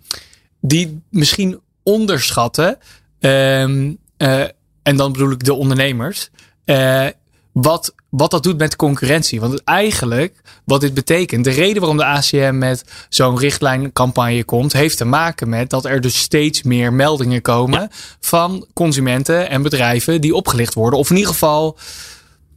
die 0.61 1.01
misschien 1.09 1.59
onderschatten. 1.83 2.77
ehm, 3.19 3.91
eh, 4.17 4.43
en 4.83 4.95
dan 4.95 5.11
bedoel 5.11 5.31
ik 5.31 5.43
de 5.43 5.53
ondernemers. 5.53 6.29
eh, 6.65 7.07
wat, 7.51 7.95
wat 8.11 8.31
dat 8.31 8.43
doet 8.43 8.57
met 8.57 8.71
de 8.71 8.77
concurrentie. 8.77 9.39
Want 9.39 9.63
eigenlijk, 9.63 10.41
wat 10.63 10.81
dit 10.81 10.93
betekent, 10.93 11.43
de 11.43 11.51
reden 11.51 11.79
waarom 11.79 11.97
de 11.97 12.05
ACM 12.05 12.57
met 12.57 12.83
zo'n 13.09 13.39
richtlijncampagne 13.39 14.43
komt, 14.43 14.73
heeft 14.73 14.97
te 14.97 15.05
maken 15.05 15.49
met 15.49 15.69
dat 15.69 15.85
er 15.85 16.01
dus 16.01 16.19
steeds 16.19 16.63
meer 16.63 16.93
meldingen 16.93 17.41
komen 17.41 17.89
van 18.19 18.65
consumenten 18.73 19.49
en 19.49 19.61
bedrijven 19.61 20.21
die 20.21 20.35
opgelicht 20.35 20.73
worden. 20.73 20.99
Of 20.99 21.09
in 21.09 21.15
ieder 21.15 21.31
geval, 21.31 21.77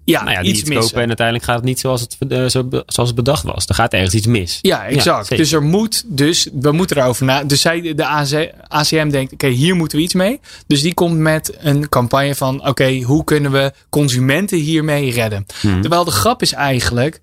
ja, 0.04 0.22
nou 0.22 0.36
ja, 0.36 0.42
die 0.42 0.50
iets 0.50 0.62
missen. 0.62 0.84
kopen 0.84 1.00
en 1.00 1.06
uiteindelijk 1.06 1.46
gaat 1.46 1.56
het 1.56 1.64
niet 1.64 1.80
zoals 1.80 2.00
het, 2.00 2.16
eh, 2.28 2.46
zo, 2.46 2.68
zoals 2.86 3.08
het 3.08 3.14
bedacht 3.14 3.42
was. 3.42 3.66
Er 3.66 3.74
gaat 3.74 3.92
ergens 3.92 4.14
iets 4.14 4.26
mis. 4.26 4.58
Ja, 4.62 4.86
exact. 4.86 5.36
dus 5.36 5.52
er 5.52 5.62
moet, 5.62 6.04
dus 6.06 6.48
we 6.60 6.72
moeten 6.72 6.96
erover 6.96 7.24
na. 7.24 7.44
Dus 7.44 7.60
zij, 7.60 7.94
de 7.94 8.06
AC 8.06 8.52
ACM 8.68 9.08
denkt, 9.08 9.32
oké, 9.32 9.46
hier 9.46 9.74
moeten 9.74 9.98
we 9.98 10.04
iets 10.04 10.14
mee. 10.14 10.40
Dus 10.66 10.82
die 10.82 10.94
komt 10.94 11.18
met 11.18 11.54
een 11.58 11.88
campagne 11.88 12.34
van, 12.34 12.68
oké, 12.68 13.00
hoe 13.00 13.24
kunnen 13.24 13.52
we 13.52 13.72
consumenten 13.88 14.58
hiermee 14.58 15.10
redden? 15.10 15.46
Mhm. 15.62 15.80
Terwijl 15.80 16.04
de 16.04 16.10
grap 16.10 16.42
is 16.42 16.52
eigenlijk 16.52 17.20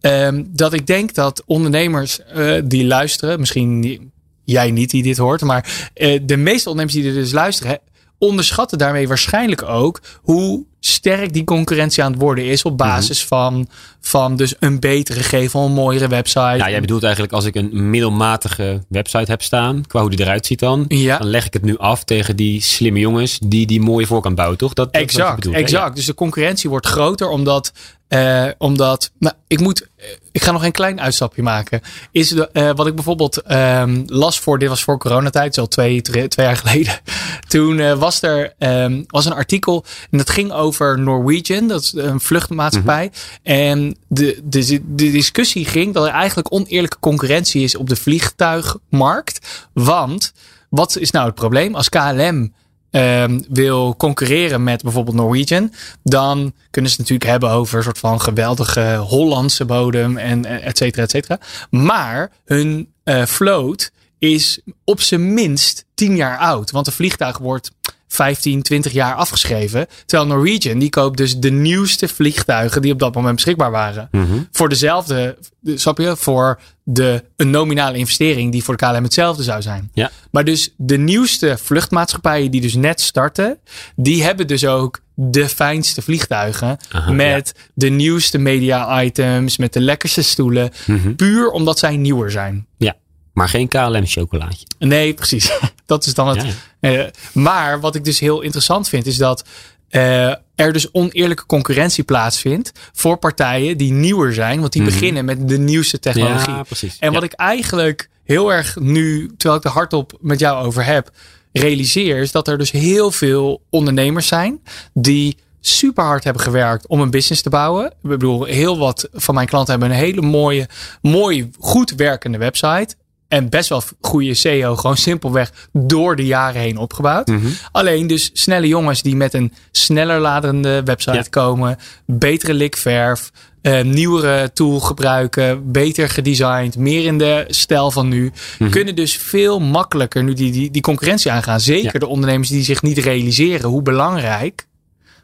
ehm, 0.00 0.42
dat 0.48 0.72
ik 0.72 0.86
denk 0.86 1.14
dat 1.14 1.42
ondernemers 1.46 2.24
eh, 2.24 2.54
die 2.64 2.86
luisteren, 2.86 3.40
misschien 3.40 4.00
jij 4.44 4.70
niet 4.70 4.90
die 4.90 5.02
dit 5.02 5.16
hoort, 5.16 5.40
maar 5.40 5.90
eh, 5.94 6.20
de 6.22 6.36
meeste 6.36 6.68
ondernemers 6.68 7.04
die 7.04 7.14
er 7.14 7.22
dus 7.22 7.32
luisteren, 7.32 7.78
onderschatten 8.18 8.78
daarmee 8.78 9.08
waarschijnlijk 9.08 9.62
ook 9.62 10.00
hoe 10.22 10.64
sterk 10.84 11.32
die 11.32 11.44
concurrentie 11.44 12.02
aan 12.02 12.12
het 12.12 12.20
worden 12.20 12.44
is 12.44 12.62
op 12.62 12.78
basis 12.78 13.24
van, 13.24 13.68
van 14.00 14.36
dus 14.36 14.54
een 14.58 14.80
betere 14.80 15.22
gevel, 15.22 15.64
een 15.64 15.72
mooiere 15.72 16.08
website. 16.08 16.56
Ja, 16.56 16.70
jij 16.70 16.80
bedoelt 16.80 17.02
eigenlijk 17.02 17.32
als 17.32 17.44
ik 17.44 17.54
een 17.54 17.90
middelmatige 17.90 18.82
website 18.88 19.30
heb 19.30 19.42
staan, 19.42 19.86
qua 19.86 20.00
hoe 20.00 20.10
die 20.10 20.20
eruit 20.20 20.46
ziet 20.46 20.58
dan, 20.58 20.84
Ja. 20.88 21.18
dan 21.18 21.26
leg 21.26 21.46
ik 21.46 21.52
het 21.52 21.62
nu 21.62 21.78
af 21.78 22.04
tegen 22.04 22.36
die 22.36 22.60
slimme 22.60 22.98
jongens 22.98 23.38
die 23.44 23.66
die 23.66 23.80
mooie 23.80 24.06
voorkant 24.06 24.34
bouwen, 24.34 24.58
toch? 24.58 24.72
Dat, 24.72 24.90
Exact, 24.90 25.34
bedoelt, 25.34 25.54
exact. 25.54 25.96
Dus 25.96 26.06
de 26.06 26.14
concurrentie 26.14 26.70
wordt 26.70 26.86
groter 26.86 27.28
omdat, 27.28 27.72
eh, 28.08 28.44
omdat 28.58 29.10
nou, 29.18 29.34
ik 29.46 29.60
moet, 29.60 29.86
eh, 29.96 30.06
ik 30.32 30.42
ga 30.42 30.52
nog 30.52 30.64
een 30.64 30.72
klein 30.72 31.00
uitstapje 31.00 31.42
maken. 31.42 31.80
Is 32.10 32.28
de, 32.28 32.48
eh, 32.52 32.70
wat 32.74 32.86
ik 32.86 32.94
bijvoorbeeld 32.94 33.42
ehm, 33.42 34.02
las 34.06 34.38
voor, 34.38 34.58
dit 34.58 34.68
was 34.68 34.82
voor 34.82 34.98
coronatijd, 34.98 35.54
zo 35.54 35.66
twee, 35.66 36.02
twee, 36.02 36.28
twee 36.28 36.46
jaar 36.46 36.56
geleden. 36.56 36.94
Toen 37.48 37.98
was 37.98 38.22
er 38.22 38.54
ehm, 38.58 39.02
was 39.06 39.24
een 39.24 39.32
artikel 39.32 39.84
en 40.10 40.18
dat 40.18 40.30
ging 40.30 40.52
over 40.52 40.71
Norwegian, 40.80 41.68
dat 41.68 41.82
is 41.82 41.92
een 41.92 42.20
vluchtmaatschappij. 42.20 43.10
En 43.42 43.96
de, 44.08 44.40
de, 44.44 44.80
de 44.84 45.10
discussie 45.10 45.64
ging 45.64 45.94
dat 45.94 46.06
er 46.06 46.12
eigenlijk 46.12 46.52
oneerlijke 46.52 46.98
concurrentie 47.00 47.62
is 47.62 47.76
op 47.76 47.88
de 47.88 47.96
vliegtuigmarkt. 47.96 49.68
Want 49.72 50.32
wat 50.68 50.96
is 50.96 51.10
nou 51.10 51.26
het 51.26 51.34
probleem? 51.34 51.74
Als 51.74 51.88
KLM 51.88 52.52
ehm, 52.90 53.40
wil 53.48 53.96
concurreren 53.96 54.64
met 54.64 54.82
bijvoorbeeld 54.82 55.16
Norwegian, 55.16 55.72
dan 56.02 56.52
kunnen 56.70 56.90
ze 56.90 56.96
het 56.96 57.08
natuurlijk 57.08 57.30
hebben 57.30 57.50
over 57.50 57.76
een 57.76 57.84
soort 57.84 57.98
van 57.98 58.20
geweldige 58.20 58.96
Hollandse 58.96 59.64
bodem 59.64 60.16
en 60.16 60.44
eh, 60.44 60.66
et 60.66 60.76
cetera, 60.76 61.02
et 61.02 61.10
cetera. 61.10 61.38
Maar 61.70 62.30
hun 62.44 62.88
uh, 63.04 63.26
vloot 63.26 63.90
is 64.18 64.60
op 64.84 65.00
zijn 65.00 65.34
minst 65.34 65.84
10 65.94 66.16
jaar 66.16 66.38
oud. 66.38 66.70
Want 66.70 66.86
een 66.86 66.92
vliegtuig 66.92 67.38
wordt 67.38 67.70
15, 68.12 68.62
20 68.62 68.92
jaar 68.92 69.14
afgeschreven. 69.14 69.86
Terwijl 70.06 70.28
Norwegian, 70.28 70.78
die 70.78 70.90
koopt 70.90 71.16
dus 71.16 71.36
de 71.36 71.50
nieuwste 71.50 72.08
vliegtuigen 72.08 72.82
die 72.82 72.92
op 72.92 72.98
dat 72.98 73.14
moment 73.14 73.34
beschikbaar 73.34 73.70
waren. 73.70 74.08
Mhm. 74.10 74.38
Voor 74.50 74.68
dezelfde, 74.68 75.38
snap 75.64 75.98
je? 75.98 76.16
Voor 76.16 76.60
de, 76.84 77.24
een 77.36 77.50
nominale 77.50 77.98
investering 77.98 78.52
die 78.52 78.64
voor 78.64 78.76
de 78.76 78.86
KLM 78.86 79.02
hetzelfde 79.02 79.42
zou 79.42 79.62
zijn. 79.62 79.90
Ja. 79.92 80.10
Maar 80.30 80.44
dus 80.44 80.74
de 80.76 80.98
nieuwste 80.98 81.58
vluchtmaatschappijen 81.62 82.50
die 82.50 82.60
dus 82.60 82.74
net 82.74 83.00
starten, 83.00 83.58
die 83.96 84.22
hebben 84.22 84.46
dus 84.46 84.66
ook 84.66 85.00
de 85.14 85.48
fijnste 85.48 86.02
vliegtuigen. 86.02 86.78
Aha, 86.90 87.12
met 87.12 87.54
de 87.74 87.88
nieuwste 87.88 88.38
media 88.38 89.02
items, 89.02 89.56
met 89.56 89.72
de 89.72 89.80
lekkerste 89.80 90.22
stoelen. 90.22 90.70
Mhm. 90.86 91.14
Puur 91.14 91.50
omdat 91.50 91.78
zij 91.78 91.96
nieuwer 91.96 92.30
zijn. 92.30 92.66
Ja, 92.76 92.96
maar 93.32 93.48
geen 93.48 93.68
KLM 93.68 94.06
chocolaatje. 94.06 94.66
Nee, 94.78 95.14
precies. 95.14 95.52
Dat 95.86 96.06
is 96.06 96.14
dan 96.14 96.28
het. 96.28 96.46
Ja, 96.80 96.90
eh, 96.90 97.06
maar 97.32 97.80
wat 97.80 97.94
ik 97.94 98.04
dus 98.04 98.20
heel 98.20 98.40
interessant 98.40 98.88
vind, 98.88 99.06
is 99.06 99.16
dat 99.16 99.44
eh, 99.88 100.26
er 100.54 100.72
dus 100.72 100.92
oneerlijke 100.92 101.46
concurrentie 101.46 102.04
plaatsvindt 102.04 102.72
voor 102.92 103.16
partijen 103.16 103.76
die 103.76 103.92
nieuwer 103.92 104.34
zijn, 104.34 104.60
want 104.60 104.72
die 104.72 104.82
Mhm. 104.82 104.90
beginnen 104.90 105.24
met 105.24 105.48
de 105.48 105.58
nieuwste 105.58 105.98
technologie. 105.98 106.54
Ja, 106.54 106.62
precies. 106.62 106.96
En 106.98 107.08
Ja. 107.08 107.14
wat 107.14 107.22
ik 107.22 107.32
eigenlijk 107.32 108.08
heel 108.24 108.52
erg 108.52 108.76
nu, 108.80 109.30
terwijl 109.36 109.60
ik 109.60 109.66
er 109.66 109.70
hardop 109.74 110.18
met 110.20 110.38
jou 110.38 110.64
over 110.66 110.84
heb, 110.84 111.10
realiseer, 111.52 112.16
is 112.18 112.32
dat 112.32 112.48
er 112.48 112.58
dus 112.58 112.70
heel 112.70 113.10
veel 113.10 113.62
ondernemers 113.70 114.26
zijn 114.26 114.60
die 114.94 115.36
super 115.60 116.04
hard 116.04 116.24
hebben 116.24 116.42
gewerkt 116.42 116.86
om 116.86 117.00
een 117.00 117.10
business 117.10 117.42
te 117.42 117.50
bouwen. 117.50 117.86
Ik 117.86 117.92
bedoel, 118.08 118.44
heel 118.44 118.78
wat 118.78 119.08
van 119.12 119.34
mijn 119.34 119.46
klanten 119.46 119.70
hebben 119.70 119.90
een 119.90 119.96
hele 120.04 120.20
mooie, 120.20 120.68
mooi, 121.02 121.50
goed 121.58 121.90
werkende 121.96 122.38
website. 122.38 122.94
En 123.32 123.48
best 123.48 123.68
wel 123.68 123.82
goede 124.00 124.34
SEO, 124.34 124.76
gewoon 124.76 124.96
simpelweg 124.96 125.68
door 125.72 126.16
de 126.16 126.26
jaren 126.26 126.60
heen 126.60 126.76
opgebouwd. 126.76 127.26
Mhm. 127.26 127.46
Alleen 127.72 128.06
dus 128.06 128.30
snelle 128.32 128.66
jongens 128.68 129.02
die 129.02 129.16
met 129.16 129.34
een 129.34 129.52
sneller 129.70 130.18
ladende 130.20 130.82
website 130.84 131.16
Ja. 131.16 131.22
komen, 131.30 131.78
betere 132.06 132.54
likverf, 132.54 133.30
eh, 133.62 133.82
nieuwere 133.82 134.52
tool 134.52 134.80
gebruiken, 134.80 135.72
beter 135.72 136.08
gedesigned, 136.08 136.76
meer 136.76 137.04
in 137.04 137.18
de 137.18 137.44
stijl 137.48 137.90
van 137.90 138.08
nu, 138.08 138.32
Mhm. 138.58 138.70
kunnen 138.70 138.96
dus 138.96 139.16
veel 139.16 139.60
makkelijker 139.60 140.22
nu 140.24 140.32
die, 140.34 140.52
die, 140.52 140.70
die 140.70 140.82
concurrentie 140.82 141.30
aangaan. 141.30 141.60
Zeker 141.60 141.92
Ja. 141.92 141.98
de 141.98 142.06
ondernemers 142.06 142.48
die 142.48 142.62
zich 142.64 142.82
niet 142.82 142.98
realiseren 142.98 143.68
hoe 143.70 143.82
belangrijk 143.82 144.66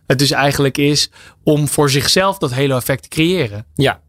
het 0.07 0.19
dus 0.19 0.31
eigenlijk 0.31 0.79
is 0.79 1.11
om 1.45 1.69
voor 1.69 1.91
zichzelf 1.91 2.38
dat 2.38 2.53
hele 2.55 2.75
effect 2.75 3.03
te 3.03 3.09
creëren. 3.09 3.67
Ja. 3.75 4.00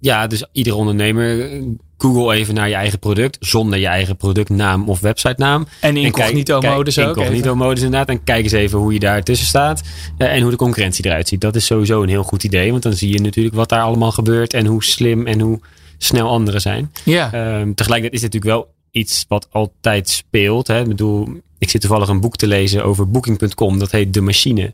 ja, 0.00 0.26
dus 0.26 0.44
iedere 0.52 0.76
ondernemer, 0.76 1.52
eh, 1.52 1.62
Google 1.98 2.34
even 2.34 2.54
naar 2.54 2.68
je 2.68 2.74
eigen 2.74 2.98
product, 2.98 3.36
zonder 3.40 3.78
je 3.78 3.86
eigen 3.86 4.16
productnaam 4.16 4.88
of 4.88 5.00
websitenaam. 5.00 5.66
En 5.80 5.88
En 5.88 5.96
incognito 5.96 6.58
kijk- 6.58 6.74
modus 6.74 6.94
kijk, 6.94 7.08
ook. 7.08 7.16
Incognito 7.16 7.44
even. 7.46 7.56
modus 7.58 7.82
inderdaad. 7.82 8.08
En 8.08 8.24
kijk 8.24 8.42
eens 8.44 8.52
even 8.52 8.78
hoe 8.78 8.92
je 8.92 8.98
daar 8.98 9.22
tussen 9.22 9.46
staat. 9.46 9.82
eh, 10.18 10.32
en 10.34 10.40
hoe 10.42 10.50
de 10.50 10.56
concurrentie 10.56 11.06
eruit 11.06 11.28
ziet. 11.28 11.40
Dat 11.40 11.56
is 11.56 11.66
sowieso 11.66 12.02
een 12.02 12.08
heel 12.08 12.22
goed 12.22 12.44
idee. 12.44 12.70
Want 12.70 12.82
dan 12.82 12.92
zie 12.92 13.12
je 13.12 13.20
natuurlijk 13.20 13.54
wat 13.56 13.68
daar 13.68 13.82
allemaal 13.82 14.12
gebeurt. 14.12 14.54
En 14.54 14.66
hoe 14.66 14.84
slim 14.84 15.26
en 15.26 15.40
hoe 15.40 15.60
snel 15.98 16.28
anderen 16.28 16.60
zijn. 16.60 16.92
Ja, 17.04 17.32
Ehm, 17.32 17.72
tegelijkertijd 17.74 18.12
is 18.12 18.22
het 18.22 18.32
natuurlijk 18.32 18.44
wel 18.64 18.74
iets 18.90 19.24
wat 19.28 19.48
altijd 19.50 20.08
speelt. 20.08 20.66
Hè. 20.66 20.80
Ik 20.80 20.88
bedoel, 20.88 21.28
ik 21.58 21.70
zit 21.70 21.80
toevallig 21.80 22.08
een 22.08 22.20
boek 22.20 22.36
te 22.36 22.46
lezen 22.46 22.84
over 22.84 23.10
Booking.com. 23.10 23.78
Dat 23.78 23.90
heet 23.90 24.14
De 24.14 24.20
Machine. 24.20 24.72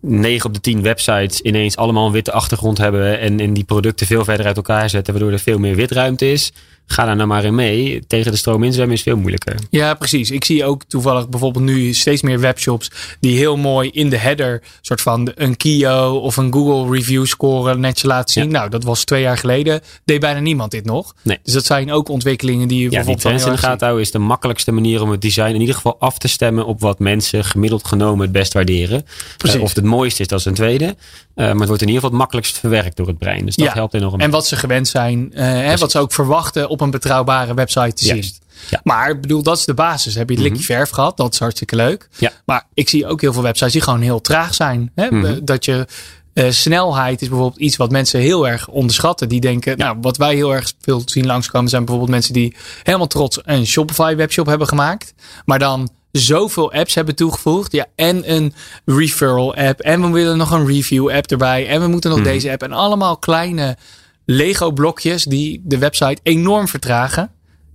9 0.00 0.46
op 0.46 0.54
de 0.54 0.60
10 0.60 0.82
websites 0.82 1.40
ineens 1.40 1.76
allemaal 1.76 2.06
een 2.06 2.12
witte 2.12 2.32
achtergrond 2.32 2.78
hebben 2.78 3.18
en, 3.20 3.40
en 3.40 3.54
die 3.54 3.64
producten 3.64 4.06
veel 4.06 4.24
verder 4.24 4.46
uit 4.46 4.56
elkaar 4.56 4.90
zetten, 4.90 5.12
waardoor 5.12 5.32
er 5.32 5.38
veel 5.38 5.58
meer 5.58 5.74
witruimte 5.76 6.30
is, 6.32 6.52
ga 6.86 7.04
daar 7.04 7.16
nou 7.16 7.28
maar 7.28 7.44
in 7.44 7.54
mee. 7.54 8.02
Tegen 8.06 8.30
de 8.32 8.38
stroom 8.38 8.62
inzwemmen 8.62 8.96
is 8.96 9.02
veel 9.02 9.16
moeilijker. 9.16 9.54
Ja, 9.70 9.94
precies. 9.94 10.30
Ik 10.30 10.44
zie 10.44 10.64
ook 10.64 10.82
toevallig 10.84 11.28
bijvoorbeeld 11.28 11.64
nu 11.64 11.92
steeds 11.92 12.22
meer 12.22 12.40
webshops 12.40 12.90
die 13.20 13.36
heel 13.38 13.56
mooi 13.56 13.90
in 13.90 14.10
de 14.10 14.16
header 14.16 14.62
soort 14.80 15.00
van 15.00 15.32
een 15.34 15.56
Kio 15.56 16.16
of 16.18 16.36
een 16.36 16.52
Google 16.52 16.96
review 16.96 17.26
score 17.26 17.76
netjes 17.76 18.02
laten 18.10 18.32
zien. 18.32 18.44
Ja. 18.44 18.50
Nou, 18.50 18.70
dat 18.70 18.84
was 18.84 19.04
twee 19.04 19.22
jaar 19.22 19.38
geleden. 19.38 19.80
Deed 20.04 20.20
bijna 20.20 20.40
niemand 20.40 20.70
dit 20.70 20.84
nog. 20.84 21.14
Nee. 21.22 21.38
Dus 21.42 21.52
dat 21.52 21.64
zijn 21.64 21.92
ook 21.92 22.08
ontwikkelingen 22.08 22.68
die 22.68 22.76
je 22.78 22.82
Ja, 22.84 22.88
die 22.88 22.96
bijvoorbeeld 22.98 23.26
trends 23.26 23.44
in 23.44 23.52
de 23.52 23.58
gaten 23.58 23.80
houden 23.86 24.02
is 24.06 24.10
de 24.10 24.18
makkelijkste 24.18 24.72
manier 24.72 25.02
om 25.02 25.10
het 25.10 25.20
design 25.22 25.54
in 25.54 25.60
ieder 25.60 25.74
geval 25.74 25.96
af 25.98 26.18
te 26.18 26.28
stemmen 26.28 26.66
op 26.66 26.80
wat 26.80 26.98
mensen 26.98 27.44
gemiddeld 27.44 27.86
genomen 27.86 28.22
het 28.22 28.32
best 28.32 28.52
waarderen. 28.52 29.06
Eh, 29.38 29.62
of 29.62 29.74
het 29.74 29.84
mooiste 29.84 30.22
is, 30.22 30.28
dat 30.28 30.38
is 30.38 30.44
een 30.44 30.54
tweede. 30.54 30.84
Eh, 30.84 31.46
maar 31.46 31.56
het 31.56 31.68
wordt 31.68 31.82
in 31.82 31.88
ieder 31.88 31.94
geval 31.94 32.10
het 32.10 32.18
makkelijkst 32.18 32.58
verwerkt 32.58 32.96
door 32.96 33.06
het 33.06 33.18
brein. 33.18 33.44
Dus 33.44 33.56
dat 33.56 33.66
Ja. 33.66 33.72
helpt 33.72 33.94
enorm. 33.94 34.20
En 34.20 34.30
wat 34.30 34.46
ze 34.46 34.56
gewend 34.56 34.88
zijn, 34.88 35.32
eh, 35.32 35.44
hè, 35.46 35.76
wat 35.76 35.90
ze 35.90 35.98
ook 35.98 36.12
verwachten 36.12 36.68
op 36.74 36.80
een 36.80 36.90
betrouwbare 36.90 37.54
website 37.54 37.92
te 37.92 38.04
zien. 38.04 38.24
Ja. 38.70 38.80
Maar 38.84 39.10
ik 39.10 39.20
bedoel, 39.20 39.42
dat 39.42 39.58
is 39.58 39.64
de 39.64 39.74
basis. 39.74 40.14
Heb 40.14 40.28
je 40.28 40.34
het 40.34 40.44
Mhm. 40.44 40.52
likje 40.52 40.66
verf 40.74 40.90
gehad? 40.90 41.16
Dat 41.16 41.32
is 41.32 41.38
hartstikke 41.38 41.76
leuk. 41.76 42.08
Ja. 42.18 42.32
Maar 42.44 42.66
ik 42.74 42.88
zie 42.88 43.06
ook 43.06 43.20
heel 43.20 43.32
veel 43.32 43.42
websites 43.42 43.72
die 43.72 43.82
gewoon 43.82 44.00
heel 44.00 44.20
traag 44.20 44.54
zijn. 44.54 44.90
Hè? 44.94 45.10
Mhm. 45.10 45.44
Dat 45.44 45.64
je 45.64 45.86
eh, 46.34 46.50
snelheid 46.50 47.22
is 47.22 47.28
bijvoorbeeld 47.28 47.60
iets 47.60 47.76
wat 47.76 47.90
mensen 47.90 48.20
heel 48.20 48.48
erg 48.48 48.68
onderschatten. 48.68 49.28
Die 49.28 49.40
denken, 49.40 49.78
nou, 49.78 49.96
wat 50.00 50.16
wij 50.16 50.34
heel 50.34 50.54
erg 50.54 50.72
veel 50.80 51.02
zien 51.04 51.26
langskomen 51.26 51.68
zijn 51.68 51.80
bijvoorbeeld 51.84 52.14
mensen 52.14 52.32
die 52.32 52.56
helemaal 52.82 53.06
trots 53.06 53.38
een 53.44 53.66
Shopify 53.66 54.14
webshop 54.16 54.46
hebben 54.46 54.68
gemaakt. 54.68 55.14
Maar 55.44 55.58
dan 55.58 55.88
zoveel 56.12 56.72
apps 56.72 56.94
hebben 56.94 57.14
toegevoegd. 57.14 57.72
Ja, 57.72 57.86
en 57.96 58.32
een 58.32 58.54
referral 58.84 59.54
app. 59.54 59.80
En 59.80 60.00
we 60.02 60.08
willen 60.08 60.36
nog 60.36 60.50
een 60.50 60.66
review 60.66 61.10
app 61.10 61.26
erbij. 61.30 61.68
En 61.68 61.80
we 61.80 61.86
moeten 61.86 62.10
nog 62.10 62.18
Mhm. 62.18 62.28
deze 62.28 62.50
app. 62.50 62.62
En 62.62 62.72
allemaal 62.72 63.16
kleine 63.16 63.76
Lego 64.24 64.70
blokjes 64.70 65.24
die 65.24 65.60
de 65.64 65.78
website 65.78 66.20
enorm 66.22 66.68
vertragen. 66.68 67.30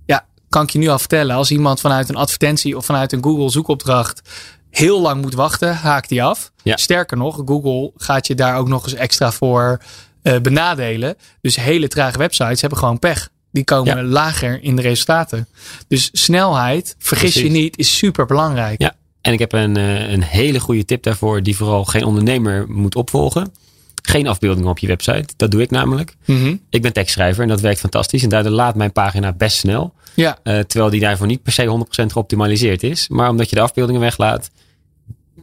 Ja, 0.06 0.26
kan 0.48 0.62
ik 0.62 0.70
je 0.70 0.78
nu 0.78 0.88
al 0.88 0.98
vertellen. 0.98 1.36
Als 1.36 1.50
iemand 1.50 1.80
vanuit 1.80 2.08
een 2.08 2.16
advertentie 2.16 2.76
of 2.76 2.84
vanuit 2.84 3.12
een 3.12 3.22
Google 3.24 3.50
zoekopdracht 3.50 4.20
heel 4.70 5.00
lang 5.00 5.22
moet 5.22 5.34
wachten, 5.34 5.76
haakt 5.76 6.08
die 6.08 6.22
af. 6.22 6.52
Ja. 6.62 6.76
Sterker 6.76 7.16
nog, 7.16 7.42
Google 7.44 7.92
gaat 7.96 8.26
je 8.26 8.34
daar 8.34 8.56
ook 8.56 8.68
nog 8.68 8.84
eens 8.84 8.94
extra 8.94 9.32
voor 9.32 9.80
eh, 10.22 10.38
benadelen. 10.40 11.16
Dus 11.40 11.56
hele 11.56 11.88
trage 11.88 12.18
websites 12.18 12.60
hebben 12.60 12.78
gewoon 12.78 12.98
pech. 12.98 13.28
die 13.52 13.64
komen 13.64 13.96
Ja. 13.96 14.02
lager 14.02 14.62
in 14.62 14.76
de 14.76 14.82
resultaten. 14.82 15.48
Dus 15.88 16.08
snelheid, 16.12 16.94
vergis 16.98 17.34
je 17.34 17.50
niet, 17.50 17.78
is 17.78 17.96
super 17.96 18.26
belangrijk. 18.26 18.80
Ja, 18.82 18.94
en 19.20 19.32
ik 19.32 19.38
heb 19.38 19.52
een, 19.52 19.76
eh, 19.76 20.10
een 20.12 20.22
hele 20.22 20.60
goede 20.60 20.84
tip 20.84 21.02
daarvoor, 21.02 21.42
die 21.42 21.56
vooral 21.56 21.84
geen 21.84 22.04
ondernemer 22.04 22.64
moet 22.68 22.94
opvolgen. 22.94 23.52
Geen 24.10 24.26
afbeeldingen 24.26 24.70
op 24.70 24.78
je 24.78 24.86
website. 24.86 25.24
Dat 25.36 25.50
doe 25.50 25.62
ik 25.62 25.70
namelijk. 25.70 26.14
Mhm. 26.24 26.54
Ik 26.70 26.82
ben 26.82 26.92
tekstschrijver 26.92 27.42
en 27.42 27.48
dat 27.48 27.60
werkt 27.60 27.80
fantastisch. 27.80 28.22
En 28.22 28.28
daardoor 28.28 28.52
laat 28.52 28.74
mijn 28.74 28.92
pagina 28.92 29.32
best 29.32 29.56
snel. 29.56 29.94
ja. 30.14 30.38
Eh, 30.42 30.58
terwijl 30.58 30.90
die 30.90 31.00
daarvoor 31.00 31.26
niet 31.26 31.42
per 31.42 31.52
se 31.52 31.64
100% 31.66 32.12
geoptimaliseerd 32.12 32.82
is. 32.82 33.08
Maar 33.08 33.28
omdat 33.30 33.50
je 33.50 33.56
de 33.56 33.62
afbeeldingen 33.62 34.00
weglaat, 34.00 34.50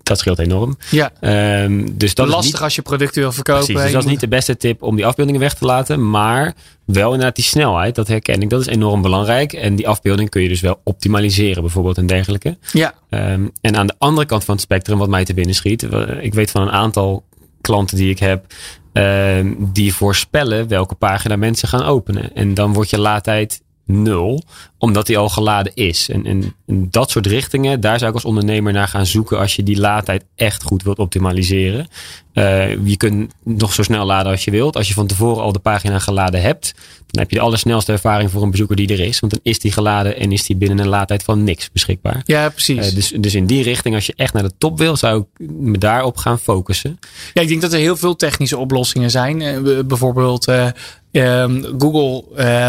dat 0.03 0.19
scheelt 0.19 0.39
enorm. 0.39 0.77
ja. 0.91 1.11
Ehm, 1.19 1.87
dus 1.93 2.13
dat 2.15 2.27
Lastig 2.27 2.45
is 2.45 2.51
niet, 2.53 2.61
als 2.61 2.75
je 2.75 2.81
producten 2.81 3.21
wil 3.21 3.31
verkopen. 3.31 3.63
precies, 3.65 3.83
dus 3.83 3.91
dat 3.93 4.03
is 4.03 4.09
niet 4.09 4.19
de 4.19 4.27
beste 4.27 4.57
tip 4.57 4.81
om 4.83 4.95
die 4.95 5.05
afbeeldingen 5.05 5.39
weg 5.41 5.53
te 5.53 5.65
laten. 5.65 6.09
Maar 6.09 6.53
wel 6.85 7.07
inderdaad 7.11 7.35
die 7.35 7.45
snelheid, 7.45 7.95
dat 7.95 8.07
herken 8.07 8.41
ik. 8.41 8.49
Dat 8.49 8.61
is 8.61 8.67
enorm 8.67 9.01
belangrijk. 9.01 9.53
En 9.53 9.75
die 9.75 9.87
afbeelding 9.87 10.29
kun 10.29 10.41
je 10.41 10.47
dus 10.47 10.61
wel 10.61 10.79
optimaliseren 10.83 11.61
bijvoorbeeld 11.61 11.97
en 11.97 12.05
dergelijke. 12.07 12.57
Ja, 12.73 12.93
Ehm, 13.09 13.47
en 13.61 13.75
aan 13.77 13.87
de 13.87 13.95
andere 13.97 14.27
kant 14.27 14.43
van 14.43 14.53
het 14.53 14.63
spectrum, 14.63 14.97
wat 14.97 15.09
mij 15.09 15.25
te 15.25 15.33
binnen 15.33 15.55
schiet. 15.55 15.83
eh, 15.83 16.23
Ik 16.23 16.33
weet 16.33 16.51
van 16.51 16.61
een 16.61 16.71
aantal 16.71 17.23
klanten 17.61 17.97
die 17.97 18.09
ik 18.09 18.19
heb. 18.19 18.45
ehm, 18.93 19.53
die 19.57 19.93
voorspellen 19.93 20.67
welke 20.67 20.95
pagina 20.95 21.35
mensen 21.35 21.67
gaan 21.67 21.83
openen. 21.83 22.35
En 22.35 22.53
dan 22.53 22.73
wordt 22.73 22.89
je 22.89 22.99
laadtijd 22.99 23.61
nul. 23.85 24.43
Omdat 24.79 25.05
die 25.05 25.17
al 25.17 25.29
geladen 25.29 25.71
is. 25.75 26.09
En, 26.09 26.25
en, 26.25 26.55
en 26.67 26.87
dat 26.91 27.11
soort 27.11 27.25
richtingen, 27.25 27.79
daar 27.81 27.97
zou 27.97 28.09
ik 28.09 28.15
als 28.15 28.25
ondernemer 28.25 28.73
naar 28.73 28.87
gaan 28.87 29.05
zoeken. 29.05 29.39
Als 29.39 29.55
je 29.55 29.63
die 29.63 29.79
laadtijd 29.79 30.23
echt 30.35 30.63
goed 30.63 30.83
wilt 30.83 30.99
optimaliseren. 30.99 31.87
Eh, 32.33 32.85
je 32.85 32.97
kunt 32.97 33.33
nog 33.43 33.73
zo 33.73 33.83
snel 33.83 34.05
laden 34.05 34.31
als 34.31 34.43
je 34.43 34.51
wilt. 34.51 34.75
Als 34.75 34.87
je 34.87 34.93
van 34.93 35.07
tevoren 35.07 35.43
al 35.43 35.51
de 35.51 35.59
pagina 35.59 35.99
geladen 35.99 36.41
hebt. 36.41 36.73
Dan 37.07 37.21
heb 37.21 37.29
je 37.31 37.37
de 37.37 37.41
allersnelste 37.43 37.91
ervaring 37.91 38.31
voor 38.31 38.43
een 38.43 38.51
bezoeker 38.51 38.75
die 38.75 38.87
er 38.87 38.99
is. 38.99 39.19
Want 39.19 39.33
dan 39.33 39.41
is 39.43 39.59
die 39.59 39.71
geladen 39.71 40.17
en 40.17 40.31
is 40.31 40.43
die 40.45 40.55
binnen 40.55 40.79
een 40.79 40.87
laadtijd 40.87 41.23
van 41.23 41.43
niks 41.43 41.71
beschikbaar. 41.71 42.21
ja 42.25 42.49
precies. 42.49 42.89
Eh, 42.89 42.95
dus, 42.95 43.13
dus 43.19 43.35
in 43.35 43.45
die 43.45 43.63
richting, 43.63 43.95
als 43.95 44.05
je 44.05 44.13
echt 44.15 44.33
naar 44.33 44.43
de 44.43 44.51
top 44.57 44.77
wil, 44.77 44.95
zou 44.95 45.21
ik 45.37 45.47
me 45.49 45.77
daarop 45.77 46.17
gaan 46.17 46.39
focussen. 46.39 46.99
Ja, 47.33 47.41
ik 47.41 47.47
denk 47.47 47.61
dat 47.61 47.73
er 47.73 47.79
heel 47.79 47.97
veel 47.97 48.15
technische 48.15 48.57
oplossingen 48.57 49.11
zijn. 49.11 49.63
B- 49.63 49.87
bijvoorbeeld 49.87 50.47
eh, 50.47 50.67
ehm, 51.11 51.63
Google 51.77 52.23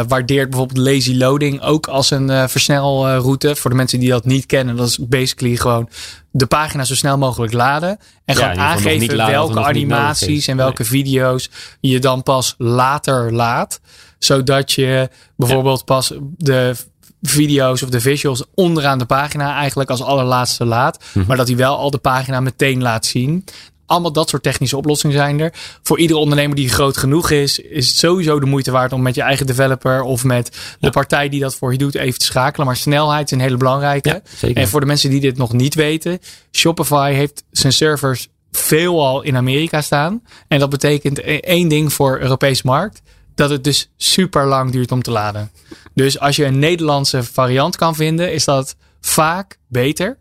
waardeert 0.09 0.51
bijvoorbeeld 0.51 0.87
lazy 0.87 1.15
loading 1.15 1.61
ook 1.63 1.87
als 1.99 2.11
een 2.11 2.31
eh, 2.31 2.49
versnelroute. 2.49 3.57
Voor 3.57 3.71
de 3.71 3.77
mensen 3.77 4.01
die 4.01 4.09
dat 4.09 4.25
niet 4.25 4.47
kennen, 4.47 4.77
dat 4.77 4.89
is 4.89 4.99
basically 4.99 5.57
gewoon 5.57 5.89
de 6.31 6.47
pagina 6.47 6.85
zo 6.85 6.95
snel 6.95 7.19
mogelijk 7.19 7.53
laden. 7.53 7.99
En 8.25 8.35
gewoon 8.37 8.51
nog 8.51 8.59
aangeven 8.59 9.17
laden 9.17 9.35
welke 9.35 9.65
animaties 9.65 10.47
en 10.47 10.57
welke 10.57 10.85
video's 10.85 11.51
je 11.81 11.99
dan 11.99 12.23
pas 12.23 12.55
later 12.59 13.33
laat. 13.33 13.81
Zodat 14.19 14.73
je 14.73 15.09
bijvoorbeeld 15.37 15.85
pas 15.85 16.13
de 16.37 16.77
video's 17.23 17.83
of 17.83 17.89
de 17.89 18.01
visuals 18.01 18.45
onderaan 18.55 18.99
de 18.99 19.07
pagina 19.07 19.55
eigenlijk 19.55 19.91
als 19.91 20.03
allerlaatste 20.03 20.65
laat. 20.65 21.05
Mhm. 21.13 21.27
Maar 21.27 21.37
dat 21.37 21.49
hij 21.49 21.57
wel 21.57 21.77
al 21.77 21.91
de 21.91 21.99
pagina 21.99 22.41
meteen 22.41 22.83
laat 22.83 23.07
zien. 23.07 23.45
Allemaal 23.89 24.13
dat 24.13 24.29
soort 24.29 24.43
technische 24.43 24.77
oplossingen 24.77 25.17
zijn 25.17 25.41
er. 25.41 25.53
Voor 25.83 25.99
iedere 25.99 26.19
ondernemer 26.19 26.57
die 26.57 26.69
groot 26.69 26.97
genoeg 26.97 27.31
is, 27.31 27.59
is 27.59 27.89
het 27.89 27.97
sowieso 27.97 28.41
de 28.41 28.47
moeite 28.47 28.71
waard 28.71 28.93
om 28.93 29.03
met 29.03 29.15
je 29.15 29.23
eigen 29.23 29.47
developer 29.47 30.03
of 30.03 30.25
met 30.25 30.57
de 30.81 30.91
partij 30.91 31.29
die 31.29 31.41
dat 31.41 31.55
voor 31.55 31.73
je 31.73 31.79
doet 31.79 31.95
even 31.95 32.19
te 32.19 32.25
schakelen. 32.25 32.67
Maar 32.67 32.77
snelheid 32.77 33.25
is 33.25 33.31
een 33.31 33.41
hele 33.41 33.57
belangrijke. 33.57 34.09
Ja, 34.09 34.21
zeker. 34.37 34.63
En 34.63 34.69
voor 34.69 34.81
de 34.81 34.87
mensen 34.87 35.11
die 35.11 35.21
dit 35.21 35.37
nog 35.37 35.53
niet 35.53 35.75
weten, 35.75 36.19
Shopify 36.53 37.13
heeft 37.13 37.45
zijn 37.51 37.73
servers 37.73 38.29
veelal 38.53 39.23
in 39.23 39.37
Amerika 39.37 39.81
staan. 39.81 40.23
En 40.49 40.59
dat 40.59 40.71
betekent 40.71 41.19
e- 41.19 41.39
één 41.39 41.69
ding 41.69 41.93
voor 41.93 42.19
Europese 42.21 42.63
markt. 42.65 43.03
Dat 43.35 43.51
het 43.51 43.65
dus 43.65 43.91
super 43.97 44.47
lang 44.47 44.73
duurt 44.73 44.93
om 44.93 45.03
te 45.03 45.11
laden. 45.11 45.51
Dus 45.95 46.19
als 46.21 46.37
je 46.37 46.45
een 46.45 46.59
Nederlandse 46.59 47.23
variant 47.23 47.77
kan 47.77 47.95
vinden, 47.95 48.33
is 48.33 48.45
dat 48.45 48.77
vaak 49.01 49.59
beter. 49.69 50.19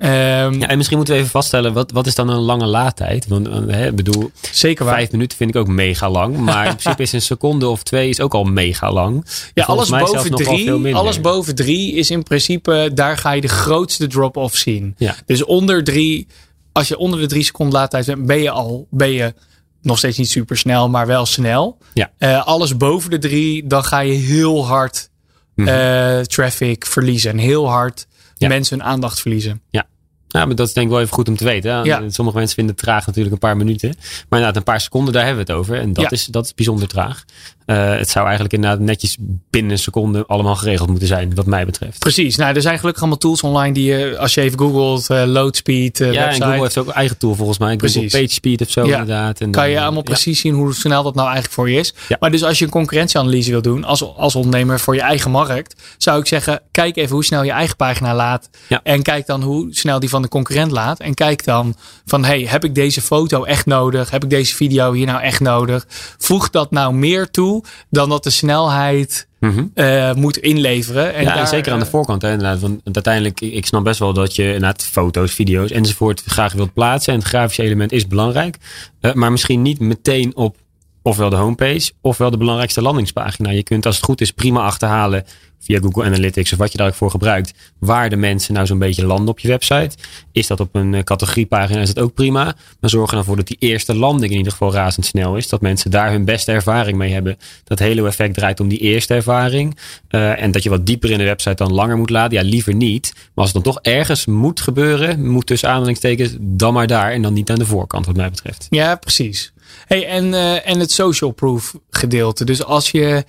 Ehm, 0.00 0.52
Ja, 0.60 0.68
en 0.68 0.76
misschien 0.76 0.96
moeten 0.96 1.14
we 1.14 1.20
even 1.20 1.32
vaststellen, 1.32 1.72
wat, 1.72 1.90
wat 1.90 2.06
is 2.06 2.14
dan 2.14 2.28
een 2.28 2.38
lange 2.40 2.66
laadtijd? 2.66 3.26
Want 3.26 3.48
eh, 3.48 3.56
hè, 3.66 3.92
bedoel, 3.92 4.30
zeker 4.52 4.84
waar. 4.84 4.94
vijf 4.94 5.10
minuten 5.10 5.36
vind 5.36 5.50
ik 5.50 5.56
ook 5.56 5.66
mega 5.68 6.10
lang. 6.10 6.36
Maar 6.36 6.66
in 6.70 6.76
principe 6.76 7.02
is 7.02 7.12
een 7.12 7.22
seconde 7.22 7.68
of 7.68 7.82
twee 7.82 8.08
is 8.08 8.20
ook 8.20 8.34
al 8.34 8.44
mega 8.44 8.92
lang. 8.92 9.26
Ja, 9.54 9.64
alles 9.64 9.88
boven 9.88 10.30
drie, 10.30 10.94
alles 10.94 11.20
boven 11.20 11.54
drie 11.54 11.92
is 11.94 12.10
in 12.10 12.22
principe, 12.22 12.90
daar 12.94 13.16
ga 13.16 13.30
je 13.32 13.40
de 13.40 13.48
grootste 13.48 14.06
drop-off 14.06 14.56
zien. 14.56 14.94
Ja. 14.98 15.14
Dus 15.26 15.44
onder 15.44 15.84
drie, 15.84 16.26
als 16.72 16.88
je 16.88 16.98
onder 16.98 17.20
de 17.20 17.26
drie 17.26 17.44
seconden 17.44 17.74
laadtijd 17.78 18.06
bent, 18.06 18.26
ben 18.26 18.42
je 18.42 18.50
al, 18.50 18.86
ben 18.90 19.10
je 19.10 19.34
nog 19.82 19.98
steeds 19.98 20.18
niet 20.18 20.30
super 20.30 20.56
snel, 20.56 20.88
maar 20.88 21.06
wel 21.06 21.26
snel. 21.26 21.78
Ja. 21.94 22.10
Eh, 22.18 22.46
alles 22.46 22.76
boven 22.76 23.10
de 23.10 23.18
drie, 23.18 23.66
dan 23.66 23.84
ga 23.84 23.98
je 24.00 24.12
heel 24.12 24.66
hard 24.66 25.08
Mhm. 25.54 25.68
eh, 25.68 26.20
traffic 26.20 26.86
verliezen. 26.86 27.30
En 27.30 27.38
heel 27.38 27.68
hard 27.68 28.06
Ja. 28.36 28.48
mensen 28.48 28.78
hun 28.78 28.86
aandacht 28.86 29.20
verliezen. 29.20 29.62
Ja, 29.70 29.86
maar 30.32 30.54
dat 30.54 30.66
is 30.68 30.72
denk 30.72 30.86
ik 30.86 30.92
wel 30.92 31.00
even 31.02 31.14
goed 31.14 31.28
om 31.28 31.36
te 31.36 31.44
weten. 31.44 31.84
Ja. 31.84 32.02
Sommige 32.10 32.36
mensen 32.36 32.56
vinden 32.56 32.74
het 32.74 32.84
traag 32.84 33.06
natuurlijk 33.06 33.34
een 33.34 33.40
paar 33.40 33.56
minuten. 33.56 33.88
Maar 33.98 34.38
inderdaad, 34.38 34.56
een 34.56 34.62
paar 34.62 34.80
seconden, 34.80 35.12
daar 35.12 35.24
hebben 35.26 35.46
we 35.46 35.52
het 35.52 35.60
over. 35.60 35.78
En 35.80 35.92
dat, 35.92 36.04
Ja. 36.04 36.10
is, 36.10 36.24
dat 36.24 36.44
is 36.44 36.54
bijzonder 36.54 36.88
traag. 36.88 37.24
Eh, 37.70 37.98
het 37.98 38.08
zou 38.08 38.24
eigenlijk 38.24 38.54
inderdaad 38.54 38.80
netjes 38.80 39.16
binnen 39.50 39.70
een 39.72 39.78
seconde 39.78 40.24
allemaal 40.26 40.56
geregeld 40.56 40.88
moeten 40.88 41.08
zijn, 41.08 41.34
wat 41.34 41.46
mij 41.46 41.64
betreft. 41.66 41.98
Precies. 41.98 42.36
Nou, 42.36 42.54
er 42.54 42.62
zijn 42.62 42.78
gelukkig 42.78 43.02
allemaal 43.02 43.20
tools 43.20 43.42
online 43.42 43.74
die 43.74 43.84
je, 43.84 44.18
als 44.18 44.34
je 44.34 44.40
even 44.40 44.58
googelt, 44.58 45.10
eh, 45.10 45.22
load 45.26 45.56
speed, 45.56 46.00
eh, 46.00 46.12
ja, 46.12 46.20
en 46.20 46.24
website. 46.24 46.44
Google 46.44 46.62
heeft 46.62 46.78
ook 46.78 46.86
een 46.86 46.92
eigen 46.92 47.18
tool 47.18 47.34
volgens 47.34 47.58
mij. 47.58 47.72
Google 47.72 47.90
Precies. 47.90 48.12
PageSpeed 48.12 48.60
of 48.60 48.70
zo 48.70 48.86
Ja. 48.86 48.92
inderdaad. 48.92 49.40
En 49.40 49.50
kan 49.50 49.62
dan, 49.62 49.70
je 49.70 49.76
eh, 49.76 49.82
allemaal 49.82 50.02
precies 50.02 50.40
zien 50.40 50.54
hoe 50.54 50.74
snel 50.74 51.02
dat 51.02 51.14
nou 51.14 51.26
eigenlijk 51.26 51.54
voor 51.54 51.70
je 51.70 51.78
is. 51.78 51.94
Ja. 52.08 52.16
Maar 52.20 52.30
dus 52.30 52.44
als 52.44 52.58
je 52.58 52.64
een 52.64 52.70
concurrentieanalyse 52.70 53.50
wil 53.50 53.62
doen 53.62 53.84
als, 53.84 54.16
als 54.16 54.34
ondernemer 54.34 54.80
voor 54.80 54.94
je 54.94 55.00
eigen 55.00 55.30
markt, 55.30 55.82
zou 55.98 56.20
ik 56.20 56.26
zeggen, 56.26 56.60
kijk 56.70 56.96
even 56.96 57.14
hoe 57.14 57.24
snel 57.24 57.42
je 57.42 57.50
eigen 57.50 57.76
pagina 57.76 58.14
laat. 58.14 58.50
En 58.82 59.02
kijk 59.02 59.26
dan 59.26 59.42
hoe 59.42 59.66
snel 59.70 60.00
die 60.00 60.08
van 60.08 60.22
de 60.22 60.28
concurrent 60.28 60.70
laat. 60.70 61.00
En 61.00 61.14
kijk 61.14 61.44
dan 61.44 61.76
van, 62.04 62.24
hey, 62.24 62.46
heb 62.48 62.64
ik 62.64 62.74
deze 62.74 63.00
foto 63.00 63.44
echt 63.44 63.66
nodig? 63.66 64.10
Heb 64.10 64.24
ik 64.24 64.30
deze 64.30 64.54
video 64.54 64.92
hier 64.92 65.06
nou 65.06 65.20
echt 65.20 65.40
nodig? 65.40 65.86
Voeg 66.18 66.50
dat 66.50 66.70
nou 66.70 66.94
meer 66.94 67.30
toe 67.30 67.59
dan 67.90 68.08
dat 68.08 68.22
de 68.24 68.30
snelheid 68.30 69.28
Mhm. 69.40 69.64
eh, 69.74 70.12
moet 70.14 70.36
inleveren. 70.36 71.14
En 71.14 71.22
ja, 71.22 71.36
en 71.36 71.46
zeker 71.46 71.72
aan 71.72 71.78
de 71.78 71.84
eh, 71.84 71.90
voorkant. 71.90 72.22
Hè, 72.22 72.30
inderdaad, 72.30 72.60
want 72.60 72.80
uiteindelijk, 72.84 73.40
ik 73.40 73.66
snap 73.66 73.84
best 73.84 73.98
wel 73.98 74.12
dat 74.12 74.34
je 74.36 74.44
inderdaad 74.44 74.82
foto's, 74.84 75.32
video's 75.32 75.70
enzovoort 75.70 76.22
graag 76.26 76.52
wilt 76.52 76.72
plaatsen. 76.72 77.12
En 77.12 77.18
het 77.18 77.28
grafische 77.28 77.62
element 77.62 77.92
is 77.92 78.06
belangrijk. 78.06 78.56
Eh, 79.00 79.12
maar 79.12 79.30
misschien 79.30 79.62
niet 79.62 79.80
meteen 79.80 80.36
op 80.36 80.56
ofwel 81.02 81.30
de 81.30 81.36
homepage, 81.36 81.92
ofwel 82.00 82.30
de 82.30 82.36
belangrijkste 82.36 82.82
landingspagina. 82.82 83.50
Je 83.50 83.62
kunt 83.62 83.86
als 83.86 83.96
het 83.96 84.04
goed 84.04 84.20
is 84.20 84.30
prima 84.30 84.60
achterhalen 84.60 85.24
via 85.60 85.78
Google 85.78 86.04
Analytics 86.04 86.52
of 86.52 86.58
wat 86.58 86.72
je 86.72 86.78
daar 86.78 86.86
ook 86.86 86.94
voor 86.94 87.10
gebruikt. 87.10 87.54
Waar 87.78 88.10
de 88.10 88.16
mensen 88.16 88.54
nou 88.54 88.66
zo'n 88.66 88.78
beetje 88.78 89.06
landen 89.06 89.28
op 89.28 89.38
je 89.38 89.48
website. 89.48 89.90
Is 90.32 90.46
dat 90.46 90.60
op 90.60 90.74
een 90.74 90.94
eh, 90.94 91.02
categoriepagina, 91.02 91.80
is 91.80 91.94
dat 91.94 92.04
ook 92.04 92.14
prima. 92.14 92.44
Maar 92.80 92.90
zorg 92.90 93.10
er 93.10 93.16
dan 93.16 93.24
voor 93.24 93.36
dat 93.36 93.46
die 93.46 93.56
eerste 93.58 93.94
landing 93.94 94.30
in 94.30 94.36
ieder 94.36 94.52
geval 94.52 94.72
razendsnel 94.72 95.36
is. 95.36 95.48
Dat 95.48 95.60
mensen 95.60 95.90
daar 95.90 96.10
hun 96.10 96.24
beste 96.24 96.52
ervaring 96.52 96.96
mee 96.96 97.12
hebben. 97.12 97.36
Dat 97.64 97.78
hele 97.78 98.06
effect 98.06 98.34
draait 98.34 98.60
om 98.60 98.68
die 98.68 98.78
eerste 98.78 99.14
ervaring. 99.14 99.76
Eh, 100.08 100.42
en 100.42 100.50
dat 100.50 100.62
je 100.62 100.70
wat 100.70 100.86
dieper 100.86 101.10
in 101.10 101.18
de 101.18 101.24
website 101.24 101.54
dan 101.54 101.72
langer 101.72 101.96
moet 101.96 102.10
laden. 102.10 102.38
Ja, 102.38 102.48
liever 102.48 102.74
niet. 102.74 103.12
Maar 103.14 103.30
als 103.34 103.52
het 103.52 103.64
dan 103.64 103.72
toch 103.72 103.82
ergens 103.82 104.26
moet 104.26 104.60
gebeuren, 104.60 105.30
moet 105.30 105.46
tussen 105.46 105.68
aanhalingstekens, 105.68 106.36
dan 106.40 106.72
maar 106.72 106.86
daar. 106.86 107.12
En 107.12 107.22
dan 107.22 107.32
niet 107.32 107.50
aan 107.50 107.58
de 107.58 107.66
voorkant 107.66 108.06
wat 108.06 108.16
mij 108.16 108.30
betreft. 108.30 108.66
Ja, 108.70 108.94
precies. 108.94 109.52
Hey, 109.86 110.06
en, 110.06 110.34
eh, 110.34 110.68
en 110.68 110.80
het 110.80 110.90
social 110.90 111.30
proof 111.30 111.74
gedeelte. 111.90 112.44
Dus 112.44 112.64
als 112.64 112.90
je. 112.90 113.24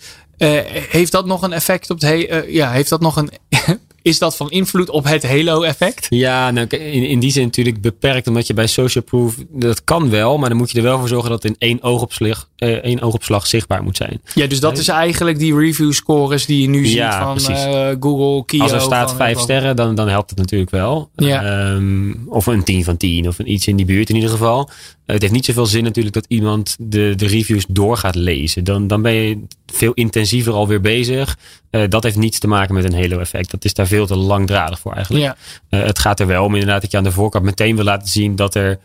Eh, 0.49 0.49
heeft 0.89 1.11
dat 1.11 1.25
nog 1.25 1.41
een 1.41 1.53
effect 1.53 1.89
op 1.89 1.99
het. 2.01 2.09
he- 2.09 2.23
eh, 2.23 2.53
ja, 2.53 2.71
heeft 2.71 2.89
dat 2.89 3.01
nog 3.01 3.15
een. 3.15 3.29
is 4.01 4.19
dat 4.19 4.35
van 4.35 4.51
invloed 4.51 4.89
op 4.89 5.03
het 5.03 5.27
Halo-effect? 5.27 6.05
Ja, 6.09 6.51
nou, 6.51 6.67
in, 6.67 7.03
in 7.07 7.19
die 7.19 7.31
zin 7.31 7.43
natuurlijk 7.43 7.81
beperkt, 7.81 8.27
omdat 8.27 8.47
je 8.47 8.53
bij 8.53 8.67
social 8.67 9.03
proof, 9.03 9.35
dat 9.49 9.83
kan 9.83 10.09
wel, 10.09 10.37
maar 10.37 10.49
dan 10.49 10.57
moet 10.57 10.71
je 10.71 10.77
er 10.77 10.83
wel 10.83 10.99
voor 10.99 11.07
zorgen 11.07 11.29
dat 11.29 11.43
het 11.43 11.51
in 11.51 11.67
één 11.69 11.83
oogopslag, 11.83 12.49
eh, 12.55 12.69
één 12.69 13.01
oogopslag 13.01 13.47
zichtbaar 13.47 13.83
moet 13.83 13.97
zijn. 13.97 14.21
Ja, 14.33 14.47
dus 14.47 14.59
dat 14.59 14.77
is 14.77 14.87
eigenlijk 14.87 15.39
die 15.39 15.55
review 15.57 15.91
scores 15.93 16.45
die 16.45 16.61
je 16.61 16.67
nu 16.69 16.85
ziet 16.85 16.95
Ja, 16.95 17.23
van 17.23 17.33
precies. 17.33 17.63
eh, 17.63 17.89
Google, 17.99 18.45
Kio. 18.45 18.61
Als 18.61 18.71
er 18.71 18.81
staat 18.81 19.07
van- 19.09 19.17
vijf 19.17 19.33
van- 19.33 19.43
sterren, 19.43 19.75
dan, 19.75 19.95
dan 19.95 20.07
helpt 20.07 20.29
het 20.29 20.39
natuurlijk 20.39 20.71
wel. 20.71 21.09
Ja. 21.15 21.43
Ehm, 21.43 22.13
of 22.27 22.45
een 22.45 22.63
10 22.63 22.83
van 22.83 22.97
10, 22.97 23.27
of 23.27 23.39
een 23.39 23.51
iets 23.51 23.67
in 23.67 23.75
die 23.75 23.85
buurt 23.85 24.09
in 24.09 24.15
ieder 24.15 24.29
geval. 24.29 24.69
Eh, 25.11 25.17
het 25.17 25.21
heeft 25.21 25.33
niet 25.33 25.45
zoveel 25.45 25.65
zin 25.65 25.83
natuurlijk 25.83 26.15
dat 26.15 26.25
iemand 26.27 26.75
de, 26.79 27.13
de 27.15 27.27
reviews 27.27 27.65
door 27.67 27.97
gaat 27.97 28.15
lezen. 28.15 28.63
Dan, 28.63 28.87
dan 28.87 29.01
ben 29.01 29.13
je 29.13 29.43
veel 29.65 29.93
intensiever 29.93 30.53
alweer 30.53 30.81
bezig. 30.81 31.37
Eh, 31.69 31.83
dat 31.89 32.03
heeft 32.03 32.15
niets 32.15 32.39
te 32.39 32.47
maken 32.47 32.75
met 32.75 32.83
een 32.83 32.93
halo-effect. 32.93 33.51
Dat 33.51 33.65
is 33.65 33.73
daar 33.73 33.87
veel 33.87 34.05
te 34.05 34.15
langdradig 34.15 34.79
voor 34.79 34.93
eigenlijk. 34.93 35.25
Ja, 35.25 35.35
Eh, 35.69 35.85
het 35.85 35.99
gaat 35.99 36.19
er 36.19 36.27
wel 36.27 36.43
om 36.43 36.53
inderdaad 36.53 36.81
dat 36.81 36.91
je 36.91 36.97
aan 36.97 37.03
de 37.03 37.11
voorkant 37.11 37.43
meteen 37.43 37.75
wil 37.75 37.85
laten 37.85 38.07
zien 38.07 38.35
dat 38.35 38.55
er 38.55 38.79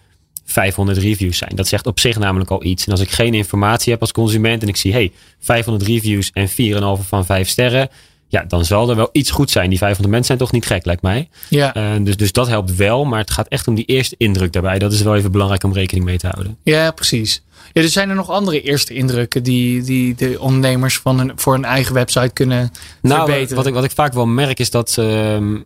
500 0.44 0.98
reviews 0.98 1.38
zijn. 1.38 1.52
Dat 1.54 1.68
zegt 1.68 1.86
op 1.86 2.00
zich 2.00 2.18
namelijk 2.18 2.50
al 2.50 2.64
iets. 2.64 2.86
En 2.86 2.92
als 2.92 3.00
ik 3.00 3.10
geen 3.10 3.34
informatie 3.34 3.92
heb 3.92 4.00
als 4.00 4.12
consument 4.12 4.62
en 4.62 4.68
ik 4.68 4.76
zie, 4.76 4.92
hey, 4.92 5.12
500 5.40 5.86
reviews 5.88 6.30
en 6.32 6.48
4,5 6.48 7.08
van 7.08 7.26
5 7.26 7.48
sterren. 7.48 7.88
Ja, 8.28 8.44
dan 8.48 8.64
zal 8.64 8.90
er 8.90 8.96
wel 8.96 9.08
iets 9.12 9.30
goed 9.30 9.50
zijn. 9.50 9.68
Die 9.68 9.78
500 9.78 10.08
mensen 10.14 10.26
zijn 10.26 10.38
toch 10.38 10.52
niet 10.52 10.66
gek, 10.66 10.84
lijkt 10.84 11.02
mij. 11.02 11.28
ja, 11.48 11.74
Eh, 11.74 11.82
dus, 12.00 12.16
dus 12.16 12.32
dat 12.32 12.48
helpt 12.48 12.76
wel. 12.76 13.04
Maar 13.04 13.18
het 13.18 13.30
gaat 13.30 13.48
echt 13.48 13.68
om 13.68 13.74
die 13.74 13.84
eerste 13.84 14.14
indruk 14.18 14.52
daarbij. 14.52 14.78
Dat 14.78 14.92
is 14.92 15.02
wel 15.02 15.16
even 15.16 15.32
belangrijk 15.32 15.62
om 15.64 15.72
rekening 15.72 16.04
mee 16.04 16.18
te 16.18 16.26
houden. 16.26 16.56
ja, 16.62 16.90
precies. 16.90 17.42
Ja, 17.72 17.82
dus 17.82 17.92
zijn 17.92 18.08
er 18.08 18.14
nog 18.14 18.30
andere 18.30 18.60
eerste 18.60 18.94
indrukken 18.94 19.42
die, 19.42 19.82
die 19.82 20.14
de 20.14 20.40
ondernemers 20.40 20.98
van 20.98 21.18
een, 21.18 21.32
voor 21.36 21.54
een 21.54 21.64
eigen 21.64 21.94
website 21.94 22.30
kunnen 22.32 22.72
nou, 23.02 23.24
verbeteren? 23.24 23.56
Wat 23.56 23.66
ik, 23.66 23.74
wat 23.74 23.84
ik 23.84 23.90
vaak 23.90 24.12
wel 24.12 24.26
merk 24.26 24.58
is 24.58 24.70
dat 24.70 24.96
um, 24.98 25.64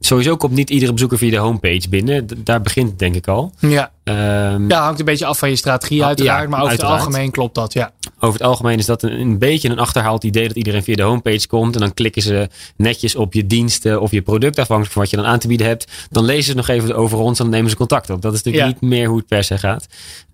sowieso 0.00 0.36
komt 0.36 0.54
niet 0.54 0.70
iedere 0.70 0.92
bezoeker 0.92 1.18
via 1.18 1.30
de 1.30 1.36
homepage 1.36 1.88
binnen. 1.88 2.28
Daar 2.36 2.60
begint 2.60 2.88
het 2.88 2.98
denk 2.98 3.14
ik 3.14 3.28
al. 3.28 3.52
Ja. 3.58 3.92
Um, 4.04 4.70
ja, 4.70 4.82
hangt 4.82 4.98
een 4.98 5.04
beetje 5.04 5.26
af 5.26 5.38
van 5.38 5.48
je 5.48 5.56
strategie 5.56 6.04
uiteraard. 6.04 6.42
Ja, 6.42 6.48
maar 6.48 6.58
over 6.58 6.70
uiteraard. 6.70 6.98
het 6.98 7.06
algemeen 7.06 7.30
klopt 7.30 7.54
dat, 7.54 7.72
ja. 7.72 7.92
Over 8.20 8.38
het 8.38 8.48
algemeen 8.48 8.78
is 8.78 8.86
dat 8.86 9.02
een, 9.02 9.20
een, 9.20 9.38
beetje 9.38 9.68
een 9.68 9.78
achterhaald 9.78 10.24
idee 10.24 10.48
dat 10.48 10.56
iedereen 10.56 10.82
via 10.82 10.94
de 10.94 11.02
homepage 11.02 11.46
komt. 11.46 11.74
En 11.74 11.80
dan 11.80 11.94
klikken 11.94 12.22
ze 12.22 12.48
netjes 12.76 13.16
op 13.16 13.32
je 13.32 13.46
diensten 13.46 14.00
of 14.00 14.10
je 14.10 14.22
product 14.22 14.58
afhankelijk 14.58 14.92
van 14.92 15.02
wat 15.02 15.10
je 15.10 15.16
dan 15.16 15.26
aan 15.26 15.38
te 15.38 15.48
bieden 15.48 15.66
hebt. 15.66 15.92
Dan 16.10 16.24
lezen 16.24 16.44
ze 16.44 16.54
nog 16.54 16.68
even 16.68 16.96
over 16.96 17.18
ons 17.18 17.38
en 17.38 17.44
dan 17.44 17.54
nemen 17.54 17.70
ze 17.70 17.76
contact 17.76 18.10
op. 18.10 18.22
Dat 18.22 18.32
is 18.32 18.42
natuurlijk 18.42 18.74
ja. 18.74 18.78
niet 18.80 18.90
meer 18.90 19.08
hoe 19.08 19.16
het 19.16 19.26
per 19.26 19.44
se 19.44 19.58
gaat. 19.58 19.86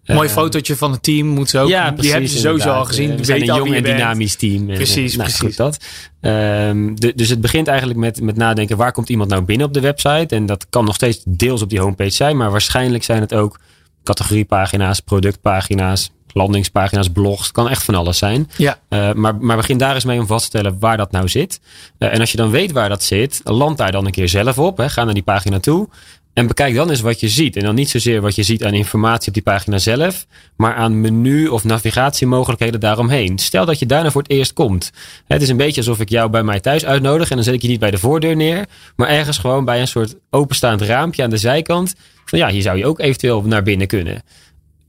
Mooi 0.04 0.28
uh, 0.28 0.34
fotootje 0.34 0.76
van 0.76 0.92
het 0.92 1.02
team 1.02 1.26
moet 1.26 1.50
ze 1.50 1.58
ook. 1.58 1.68
Ja, 1.68 1.82
precies, 1.82 2.02
die 2.02 2.10
hebben 2.10 2.30
ze 2.30 2.38
sowieso 2.38 2.70
al 2.70 2.84
gezien. 2.84 3.16
We 3.16 3.24
zijn 3.24 3.40
een 3.40 3.54
jong 3.54 3.74
en 3.74 3.82
dynamisch 3.82 4.34
team. 4.34 4.66
Precies, 4.66 5.12
en, 5.12 5.18
nou, 5.18 5.30
precies. 5.30 5.38
Goed 5.38 5.56
dat. 5.56 5.78
Um, 6.20 7.00
de, 7.00 7.12
dus 7.14 7.28
het 7.28 7.40
begint 7.40 7.68
eigenlijk 7.68 7.98
met, 7.98 8.20
met 8.20 8.36
nadenken 8.36 8.76
waar 8.76 8.92
komt 8.92 9.08
iemand 9.08 9.30
nou 9.30 9.42
binnen 9.42 9.66
op 9.66 9.74
de 9.74 9.80
website. 9.80 10.34
En 10.34 10.46
dat 10.46 10.66
kan 10.70 10.84
nog 10.84 10.94
steeds 10.94 11.22
deels 11.26 11.62
op 11.62 11.70
die 11.70 11.80
homepage 11.80 12.10
zijn. 12.10 12.36
Maar 12.36 12.50
waarschijnlijk 12.50 13.04
zijn 13.04 13.20
het 13.20 13.34
ook 13.34 13.60
categoriepagina's, 14.04 15.00
productpagina's, 15.00 16.10
landingspagina's, 16.32 17.08
blogs. 17.08 17.42
Het 17.42 17.52
kan 17.52 17.68
echt 17.68 17.84
van 17.84 17.94
alles 17.94 18.18
zijn. 18.18 18.50
Ja. 18.56 18.78
Uh, 18.88 19.12
maar, 19.12 19.36
maar 19.36 19.56
begin 19.56 19.78
daar 19.78 19.94
eens 19.94 20.04
mee 20.04 20.20
om 20.20 20.26
vast 20.26 20.50
te 20.50 20.58
stellen 20.58 20.78
waar 20.78 20.96
dat 20.96 21.12
nou 21.12 21.28
zit. 21.28 21.60
Uh, 21.98 22.12
en 22.12 22.20
als 22.20 22.30
je 22.30 22.36
dan 22.36 22.50
weet 22.50 22.72
waar 22.72 22.88
dat 22.88 23.02
zit, 23.02 23.40
land 23.44 23.78
daar 23.78 23.92
dan 23.92 24.06
een 24.06 24.12
keer 24.12 24.28
zelf 24.28 24.58
op. 24.58 24.76
Hè. 24.76 24.88
Ga 24.88 25.04
naar 25.04 25.14
die 25.14 25.22
pagina 25.22 25.58
toe. 25.58 25.88
En 26.34 26.46
bekijk 26.46 26.74
dan 26.74 26.90
eens 26.90 27.00
wat 27.00 27.20
je 27.20 27.28
ziet. 27.28 27.56
En 27.56 27.64
dan 27.64 27.74
niet 27.74 27.90
zozeer 27.90 28.20
wat 28.20 28.34
je 28.34 28.42
ziet 28.42 28.64
aan 28.64 28.74
informatie 28.74 29.28
op 29.28 29.34
die 29.34 29.42
pagina 29.42 29.78
zelf, 29.78 30.26
maar 30.56 30.74
aan 30.74 31.00
menu 31.00 31.48
of 31.48 31.64
navigatiemogelijkheden 31.64 32.80
daaromheen. 32.80 33.38
Stel 33.38 33.64
dat 33.64 33.78
je 33.78 33.86
daarna 33.86 34.10
voor 34.10 34.22
het 34.22 34.30
eerst 34.30 34.52
komt. 34.52 34.90
Het 35.26 35.42
is 35.42 35.48
een 35.48 35.56
beetje 35.56 35.80
alsof 35.80 36.00
ik 36.00 36.08
jou 36.08 36.30
bij 36.30 36.42
mij 36.42 36.60
thuis 36.60 36.84
uitnodig 36.84 37.30
en 37.30 37.34
dan 37.34 37.44
zet 37.44 37.54
ik 37.54 37.62
je 37.62 37.68
niet 37.68 37.80
bij 37.80 37.90
de 37.90 37.98
voordeur 37.98 38.36
neer, 38.36 38.66
maar 38.96 39.08
ergens 39.08 39.38
gewoon 39.38 39.64
bij 39.64 39.80
een 39.80 39.88
soort 39.88 40.16
openstaand 40.30 40.80
raampje 40.80 41.22
aan 41.22 41.30
de 41.30 41.36
zijkant. 41.36 41.94
Van 42.24 42.38
ja, 42.38 42.48
hier 42.48 42.62
zou 42.62 42.78
je 42.78 42.86
ook 42.86 43.00
eventueel 43.00 43.42
naar 43.42 43.62
binnen 43.62 43.86
kunnen 43.86 44.22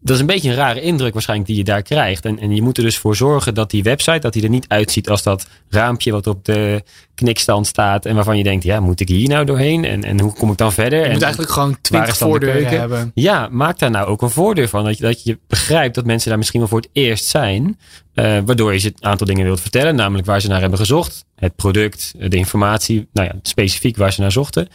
dat 0.03 0.15
is 0.15 0.21
een 0.21 0.25
beetje 0.27 0.49
een 0.49 0.55
rare 0.55 0.81
indruk 0.81 1.13
waarschijnlijk 1.13 1.49
die 1.49 1.57
je 1.57 1.63
daar 1.63 1.81
krijgt. 1.81 2.25
En, 2.25 2.39
en 2.39 2.55
je 2.55 2.61
moet 2.61 2.77
er 2.77 2.83
dus 2.83 2.97
voor 2.97 3.15
zorgen 3.15 3.53
dat 3.53 3.69
die 3.69 3.83
website, 3.83 4.19
dat 4.19 4.33
die 4.33 4.43
er 4.43 4.49
niet 4.49 4.67
uitziet 4.67 5.09
als 5.09 5.23
dat 5.23 5.47
raampje 5.69 6.11
wat 6.11 6.27
op 6.27 6.45
de 6.45 6.83
knikstand 7.15 7.67
staat. 7.67 8.05
En 8.05 8.15
waarvan 8.15 8.37
je 8.37 8.43
denkt, 8.43 8.63
ja, 8.63 8.79
moet 8.79 8.99
ik 8.99 9.07
hier 9.07 9.29
nou 9.29 9.45
doorheen? 9.45 9.85
En, 9.85 10.03
en 10.03 10.19
hoe 10.19 10.33
kom 10.33 10.51
ik 10.51 10.57
dan 10.57 10.73
verder? 10.73 10.99
Je 10.99 11.05
en, 11.05 11.11
moet 11.11 11.21
eigenlijk 11.21 11.51
gewoon 11.51 11.77
twintig 11.81 12.17
voordeuren 12.17 12.79
hebben. 12.79 13.11
Ja, 13.13 13.47
maak 13.51 13.79
daar 13.79 13.91
nou 13.91 14.07
ook 14.07 14.21
een 14.21 14.29
voordeur 14.29 14.69
van. 14.69 14.83
Dat 14.83 14.97
je, 14.97 15.03
dat 15.03 15.23
je 15.23 15.39
begrijpt 15.47 15.95
dat 15.95 16.05
mensen 16.05 16.29
daar 16.29 16.37
misschien 16.37 16.59
wel 16.59 16.69
voor 16.69 16.79
het 16.79 16.89
eerst 16.93 17.25
zijn. 17.25 17.79
Uh, 18.13 18.39
waardoor 18.45 18.73
je 18.73 18.79
ze 18.79 18.87
een 18.87 19.09
aantal 19.09 19.27
dingen 19.27 19.45
wilt 19.45 19.61
vertellen. 19.61 19.95
Namelijk 19.95 20.27
waar 20.27 20.41
ze 20.41 20.47
naar 20.47 20.61
hebben 20.61 20.79
gezocht. 20.79 21.25
Het 21.35 21.55
product, 21.55 22.13
de 22.17 22.37
informatie. 22.37 23.07
Nou 23.13 23.27
ja, 23.27 23.39
specifiek 23.41 23.97
waar 23.97 24.13
ze 24.13 24.21
naar 24.21 24.31
zochten. 24.31 24.67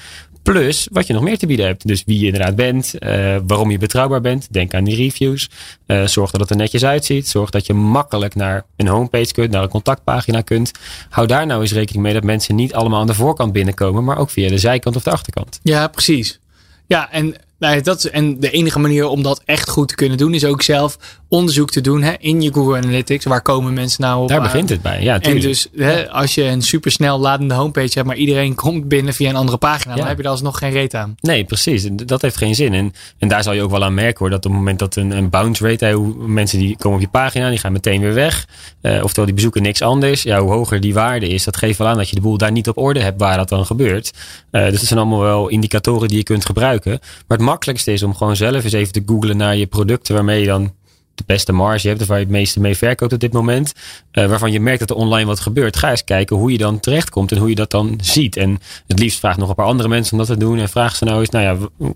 Plus 0.53 0.89
wat 0.93 1.07
je 1.07 1.13
nog 1.13 1.23
meer 1.23 1.39
te 1.39 1.47
bieden 1.47 1.67
hebt. 1.67 1.87
Dus 1.87 2.03
wie 2.07 2.19
je 2.19 2.27
inderdaad 2.27 2.57
bent, 2.57 2.95
uh, 2.99 3.37
waarom 3.47 3.71
je 3.71 3.79
betrouwbaar 3.79 4.21
bent. 4.21 4.53
Denk 4.53 4.75
aan 4.75 4.85
die 4.85 4.97
reviews. 4.97 5.51
Uh, 5.87 6.07
zorg 6.07 6.31
dat 6.31 6.41
het 6.41 6.51
er 6.51 6.57
netjes 6.57 6.85
uitziet. 6.85 7.29
Zorg 7.29 7.51
dat 7.51 7.67
je 7.67 7.75
makkelijk 7.75 8.35
naar 8.35 8.65
een 8.77 8.89
homepage 8.89 9.33
kunt, 9.33 9.51
naar 9.51 9.63
een 9.63 9.69
contactpagina 9.69 10.41
kunt. 10.41 10.73
Hou 11.09 11.27
daar 11.27 11.47
nou 11.47 11.61
eens 11.61 11.73
rekening 11.73 12.05
mee 12.05 12.15
dat 12.15 12.23
mensen 12.23 12.55
niet 12.55 12.75
allemaal 12.75 13.01
aan 13.01 13.07
de 13.07 13.15
voorkant 13.15 13.53
binnenkomen, 13.53 14.05
maar 14.05 14.19
ook 14.19 14.31
via 14.31 14.49
de 14.49 14.59
zijkant 14.59 14.97
of 14.97 15.03
de 15.03 15.11
achterkant. 15.11 15.61
Ja, 15.63 15.89
precies. 15.89 16.41
Ja, 16.87 17.13
en, 17.13 17.35
nou, 17.59 17.81
dat 17.81 17.99
is, 17.99 18.11
en 18.11 18.41
de 18.41 18.51
enige 18.51 18.79
manier 18.79 19.09
om 19.09 19.23
dat 19.23 19.43
echt 19.45 19.69
goed 19.69 19.89
te 19.89 19.95
kunnen 19.95 20.19
doen 20.19 20.35
is 20.35 20.45
ook 20.45 20.63
zelf 20.63 20.99
onderzoek 21.29 21.71
te 21.71 21.81
doen 21.81 22.03
hè, 22.03 22.13
in 22.19 22.43
je 22.43 22.53
Google 22.53 22.77
Analytics. 22.77 23.25
Waar 23.25 23.43
komen 23.43 23.73
mensen 23.73 24.03
nou 24.03 24.23
op? 24.23 24.29
Daar 24.29 24.43
begint 24.43 24.69
het 24.69 24.83
bij, 24.83 25.03
ja. 25.03 25.19
Tuurlijk. 25.19 25.45
En 25.45 25.49
dus 25.49 25.69
hè, 25.77 26.11
als 26.11 26.35
je 26.35 26.45
een 26.45 26.63
supersnel 26.63 27.19
ladende 27.19 27.55
homepage 27.55 27.91
hebt, 27.95 28.07
maar 28.07 28.17
iedereen 28.17 28.55
komt 28.65 28.89
binnen 28.89 29.15
via 29.15 29.29
een 29.29 29.37
andere 29.37 29.59
pagina, 29.59 29.93
ja. 29.93 29.99
dan 29.99 30.09
heb 30.09 30.17
je 30.17 30.23
er 30.23 30.29
alsnog 30.29 30.59
geen 30.59 30.71
reet 30.71 30.95
aan. 30.95 31.15
Nee, 31.21 31.45
precies. 31.45 31.89
Dat 31.93 32.23
heeft 32.23 32.37
geen 32.37 32.55
zin. 32.55 32.75
En, 32.75 32.93
en 33.19 33.29
daar 33.29 33.43
zal 33.43 33.53
je 33.53 33.63
ook 33.63 33.71
wel 33.71 33.85
aan 33.85 33.95
merken 33.95 34.19
hoor, 34.19 34.31
dat 34.31 34.45
op 34.45 34.51
het 34.51 34.61
moment 34.61 34.79
dat 34.79 34.97
een, 34.97 35.11
een 35.11 35.31
bounce 35.31 35.69
rate, 35.69 35.85
hè, 35.85 35.93
hoe 35.93 36.15
mensen 36.27 36.59
die 36.59 36.77
komen 36.77 36.99
op 36.99 37.05
je 37.05 37.11
pagina, 37.11 37.49
die 37.49 37.59
gaan 37.59 37.73
meteen 37.73 38.01
weer 38.01 38.15
weg. 38.15 38.47
Uh, 38.83 39.03
oftewel, 39.03 39.25
die 39.25 39.35
bezoeken 39.35 39.63
niks 39.63 39.83
anders. 39.83 40.23
Ja, 40.23 40.41
hoe 40.41 40.53
hoger 40.53 40.81
die 40.81 40.95
waarde 40.95 41.29
is, 41.29 41.45
dat 41.45 41.57
geeft 41.57 41.79
wel 41.79 41.89
aan 41.89 41.97
dat 41.97 42.09
je 42.09 42.15
de 42.15 42.21
boel 42.21 42.39
daar 42.39 42.53
niet 42.53 42.69
op 42.69 42.79
orde 42.79 43.01
hebt 43.01 43.21
waar 43.21 43.37
dat 43.37 43.49
dan 43.49 43.67
gebeurt. 43.67 44.13
Uh, 44.51 44.63
dus 44.63 44.79
dat 44.79 44.89
zijn 44.89 44.99
allemaal 44.99 45.21
wel 45.21 45.49
indicatoren 45.49 46.09
die 46.09 46.17
je 46.17 46.23
kunt 46.23 46.47
gebruiken. 46.47 46.91
Maar 47.27 47.39
het 47.39 47.46
makkelijkste 47.47 47.93
is 47.93 48.03
om 48.03 48.15
gewoon 48.15 48.37
zelf 48.37 48.65
eens 48.65 48.73
even 48.73 48.93
te 48.93 49.03
googlen 49.07 49.37
naar 49.37 49.57
je 49.57 49.67
producten 49.67 50.15
waarmee 50.15 50.41
je 50.41 50.47
dan 50.47 50.73
de 51.15 51.25
beste 51.27 51.53
marge 51.53 51.89
hebt 51.89 52.01
of 52.01 52.07
waar 52.07 52.19
je 52.19 52.25
het 52.25 52.33
meeste 52.33 52.61
mee 52.61 52.77
verkoopt 52.77 53.13
op 53.13 53.21
dit 53.21 53.33
moment. 53.33 53.73
Uh, 54.13 54.27
waarvan 54.27 54.53
je 54.53 54.61
merkt 54.61 54.79
dat 54.79 54.91
er 54.91 54.97
online 54.97 55.27
wat 55.27 55.41
gebeurt. 55.41 55.77
Ga 55.77 55.91
eens 55.91 56.05
kijken 56.05 56.37
hoe 56.37 56.53
je 56.53 56.59
dan 56.59 56.81
terechtkomt 56.81 57.33
en 57.33 57.39
hoe 57.39 57.49
je 57.49 57.55
dat 57.55 57.71
dan 57.71 57.99
ziet. 58.03 58.37
En 58.37 58.59
het 58.87 58.99
liefst 58.99 59.19
vraag 59.19 59.37
nog 59.37 59.49
een 59.49 59.55
paar 59.55 59.67
andere 59.67 59.89
mensen 59.89 60.13
om 60.13 60.19
dat 60.19 60.27
te 60.27 60.37
doen. 60.37 60.59
En 60.59 60.69
vraag 60.69 60.97
ze 60.97 61.05
nou 61.05 61.21
eens, 61.21 61.31
nou 61.31 61.45
ja, 61.45 61.89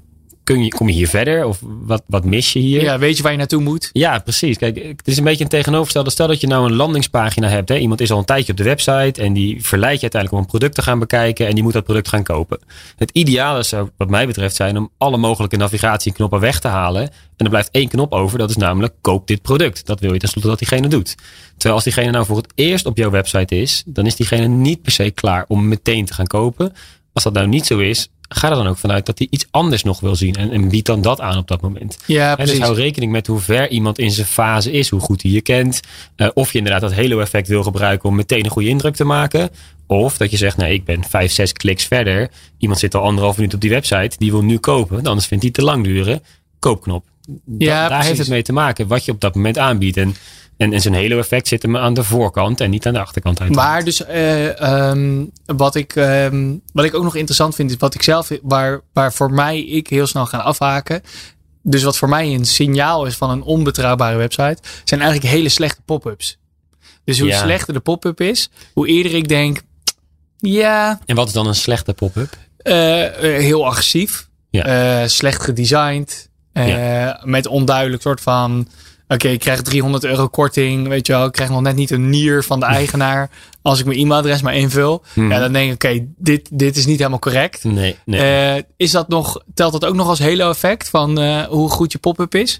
kun 0.50 0.64
je, 0.64 0.68
kom 0.68 0.88
je 0.88 0.94
hier 0.94 1.08
verder? 1.08 1.44
Of 1.44 1.58
wat, 1.62 2.02
wat 2.06 2.24
mis 2.24 2.52
je 2.52 2.58
hier? 2.58 2.82
Ja, 2.82 2.98
weet 2.98 3.16
je 3.16 3.22
waar 3.22 3.32
je 3.32 3.38
naartoe 3.38 3.62
moet? 3.62 3.90
Ja, 3.92 4.18
precies. 4.18 4.58
Kijk, 4.58 4.76
het 4.76 5.08
is 5.08 5.18
een 5.18 5.24
beetje 5.24 5.44
een 5.44 5.50
tegenovergestelde. 5.50 6.10
Stel 6.10 6.26
dat 6.26 6.40
je 6.40 6.46
nou 6.46 6.64
een 6.66 6.76
landingspagina 6.76 7.48
hebt. 7.48 7.68
Hè. 7.68 7.76
Iemand 7.76 8.00
is 8.00 8.10
al 8.10 8.18
een 8.18 8.24
tijdje 8.24 8.52
op 8.52 8.58
de 8.58 8.64
website 8.64 9.22
en 9.22 9.32
die 9.32 9.64
verleidt 9.64 10.00
je 10.00 10.02
uiteindelijk 10.10 10.32
om 10.32 10.38
een 10.38 10.58
product 10.58 10.74
te 10.74 10.82
gaan 10.82 10.98
bekijken 10.98 11.46
en 11.46 11.54
die 11.54 11.62
moet 11.62 11.72
dat 11.72 11.84
product 11.84 12.08
gaan 12.08 12.22
kopen. 12.22 12.60
Het 12.96 13.10
ideale 13.10 13.62
zou, 13.62 13.88
wat 13.96 14.10
mij 14.10 14.26
betreft, 14.26 14.56
zijn 14.56 14.76
om 14.76 14.90
alle 14.98 15.16
mogelijke 15.16 15.56
navigatieknoppen 15.56 16.40
weg 16.40 16.60
te 16.60 16.68
halen. 16.68 17.02
En 17.02 17.46
er 17.46 17.48
blijft 17.48 17.70
één 17.70 17.88
knop 17.88 18.12
over, 18.12 18.38
dat 18.38 18.50
is 18.50 18.56
namelijk 18.56 18.94
koop 19.00 19.26
dit 19.26 19.42
product. 19.42 19.86
Dat 19.86 20.00
wil 20.00 20.12
je 20.12 20.18
tenslotte 20.18 20.48
dat 20.48 20.58
diegene 20.58 20.88
doet. 20.88 21.14
Terwijl 21.50 21.74
als 21.74 21.84
diegene 21.84 22.10
nou 22.10 22.26
voor 22.26 22.36
het 22.36 22.52
eerst 22.54 22.86
op 22.86 22.96
jouw 22.96 23.10
website 23.10 23.60
is, 23.60 23.82
dan 23.86 24.06
is 24.06 24.16
diegene 24.16 24.46
niet 24.46 24.82
per 24.82 24.92
se 24.92 25.10
klaar 25.10 25.44
om 25.48 25.68
meteen 25.68 26.04
te 26.04 26.14
gaan 26.14 26.26
kopen. 26.26 26.72
Als 27.12 27.24
dat 27.24 27.32
nou 27.32 27.46
niet 27.46 27.66
zo 27.66 27.78
is, 27.78 28.08
ga 28.34 28.50
er 28.50 28.56
dan 28.56 28.66
ook 28.66 28.78
vanuit 28.78 29.06
dat 29.06 29.18
hij 29.18 29.26
iets 29.30 29.46
anders 29.50 29.82
nog 29.82 30.00
wil 30.00 30.16
zien. 30.16 30.34
En, 30.34 30.50
en 30.50 30.68
bied 30.68 30.86
dan 30.86 31.02
dat 31.02 31.20
aan 31.20 31.38
op 31.38 31.48
dat 31.48 31.60
moment. 31.60 31.98
Ja, 32.06 32.38
en 32.38 32.46
dus 32.46 32.58
hou 32.58 32.74
rekening 32.74 33.12
met 33.12 33.26
hoe 33.26 33.38
ver 33.38 33.68
iemand 33.68 33.98
in 33.98 34.10
zijn 34.10 34.26
fase 34.26 34.72
is. 34.72 34.88
Hoe 34.88 35.00
goed 35.00 35.22
hij 35.22 35.30
je 35.30 35.40
kent. 35.40 35.80
Uh, 36.16 36.28
of 36.34 36.52
je 36.52 36.58
inderdaad 36.58 36.80
dat 36.80 36.92
halo 36.92 37.20
effect 37.20 37.48
wil 37.48 37.62
gebruiken 37.62 38.08
om 38.08 38.16
meteen 38.16 38.44
een 38.44 38.50
goede 38.50 38.68
indruk 38.68 38.94
te 38.94 39.04
maken. 39.04 39.50
Of 39.86 40.16
dat 40.16 40.30
je 40.30 40.36
zegt, 40.36 40.56
nee, 40.56 40.74
ik 40.74 40.84
ben 40.84 41.04
vijf, 41.04 41.32
zes 41.32 41.52
kliks 41.52 41.84
verder. 41.84 42.30
Iemand 42.58 42.80
zit 42.80 42.94
al 42.94 43.02
anderhalf 43.02 43.36
minuut 43.36 43.54
op 43.54 43.60
die 43.60 43.70
website. 43.70 44.16
Die 44.18 44.30
wil 44.30 44.42
nu 44.42 44.58
kopen. 44.58 45.06
Anders 45.06 45.26
vindt 45.26 45.44
hij 45.44 45.52
te 45.52 45.62
lang 45.62 45.84
duren. 45.84 46.22
Koopknop. 46.58 47.04
Ja, 47.58 47.82
da, 47.82 47.88
daar 47.88 48.04
heeft 48.04 48.18
het 48.18 48.28
mee 48.28 48.42
te 48.42 48.52
maken. 48.52 48.86
Wat 48.86 49.04
je 49.04 49.12
op 49.12 49.20
dat 49.20 49.34
moment 49.34 49.58
aanbiedt. 49.58 49.96
En 49.96 50.14
en, 50.60 50.72
en 50.72 50.80
zijn 50.80 50.94
hele 50.94 51.18
effect 51.18 51.48
zit 51.48 51.62
hem 51.62 51.76
aan 51.76 51.94
de 51.94 52.04
voorkant 52.04 52.60
en 52.60 52.70
niet 52.70 52.86
aan 52.86 52.92
de 52.92 53.00
achterkant. 53.00 53.40
Uit. 53.40 53.54
Maar 53.54 53.84
dus 53.84 54.00
uh, 54.00 54.90
um, 54.90 55.30
wat, 55.46 55.74
ik, 55.74 55.94
um, 55.94 56.62
wat 56.72 56.84
ik 56.84 56.94
ook 56.94 57.02
nog 57.02 57.16
interessant 57.16 57.54
vind, 57.54 57.70
is 57.70 57.76
wat 57.78 57.94
ik 57.94 58.02
zelf, 58.02 58.30
waar, 58.42 58.80
waar 58.92 59.12
voor 59.12 59.32
mij 59.32 59.60
ik 59.60 59.88
heel 59.88 60.06
snel 60.06 60.26
ga 60.26 60.38
afhaken. 60.38 61.02
Dus 61.62 61.82
wat 61.82 61.96
voor 61.96 62.08
mij 62.08 62.34
een 62.34 62.44
signaal 62.44 63.06
is 63.06 63.16
van 63.16 63.30
een 63.30 63.42
onbetrouwbare 63.42 64.16
website, 64.16 64.58
zijn 64.84 65.00
eigenlijk 65.00 65.32
hele 65.32 65.48
slechte 65.48 65.82
pop-ups. 65.84 66.38
Dus 67.04 67.18
hoe 67.18 67.28
ja. 67.28 67.38
slechter 67.38 67.74
de 67.74 67.80
pop-up 67.80 68.20
is, 68.20 68.50
hoe 68.72 68.88
eerder 68.88 69.14
ik 69.14 69.28
denk, 69.28 69.60
ja. 70.38 71.00
En 71.06 71.16
wat 71.16 71.26
is 71.26 71.32
dan 71.32 71.46
een 71.46 71.54
slechte 71.54 71.94
pop-up? 71.94 72.36
Uh, 72.62 72.74
heel 73.18 73.66
agressief, 73.66 74.28
ja. 74.50 75.08
slecht 75.08 75.42
gedesigned, 75.42 76.30
ja. 76.52 77.20
met 77.24 77.46
onduidelijk 77.46 78.02
soort 78.02 78.20
van 78.20 78.68
okay, 79.14 79.32
ik 79.32 79.40
krijg 79.40 79.62
300 79.62 80.04
euro 80.04 80.28
korting, 80.28 80.88
weet 80.88 81.06
je 81.06 81.12
wel, 81.12 81.26
ik 81.26 81.32
krijg 81.32 81.50
nog 81.50 81.60
net 81.60 81.76
niet 81.76 81.90
een 81.90 82.10
nier 82.10 82.44
van 82.44 82.60
de 82.60 82.66
eigenaar 82.80 83.30
als 83.62 83.78
ik 83.78 83.86
mijn 83.86 83.98
e-mailadres 83.98 84.42
maar 84.42 84.54
invul. 84.54 85.02
Mhm. 85.14 85.30
Ja, 85.30 85.38
dan 85.38 85.52
denk 85.52 85.66
ik, 85.66 85.74
oké, 85.74 85.86
okay, 85.86 86.08
dit, 86.16 86.48
dit 86.52 86.76
is 86.76 86.86
niet 86.86 86.98
helemaal 86.98 87.18
correct. 87.18 87.64
Nee, 87.64 87.96
nee. 88.04 88.56
Uh, 88.56 88.62
is 88.76 88.90
dat 88.90 89.08
nog, 89.08 89.42
telt 89.54 89.72
dat 89.72 89.84
ook 89.84 89.94
nog 89.94 90.08
als 90.08 90.20
halo 90.20 90.50
effect 90.50 90.88
van 90.88 91.22
uh, 91.22 91.42
hoe 91.42 91.70
goed 91.70 91.92
je 91.92 91.98
pop-up 91.98 92.34
is? 92.34 92.58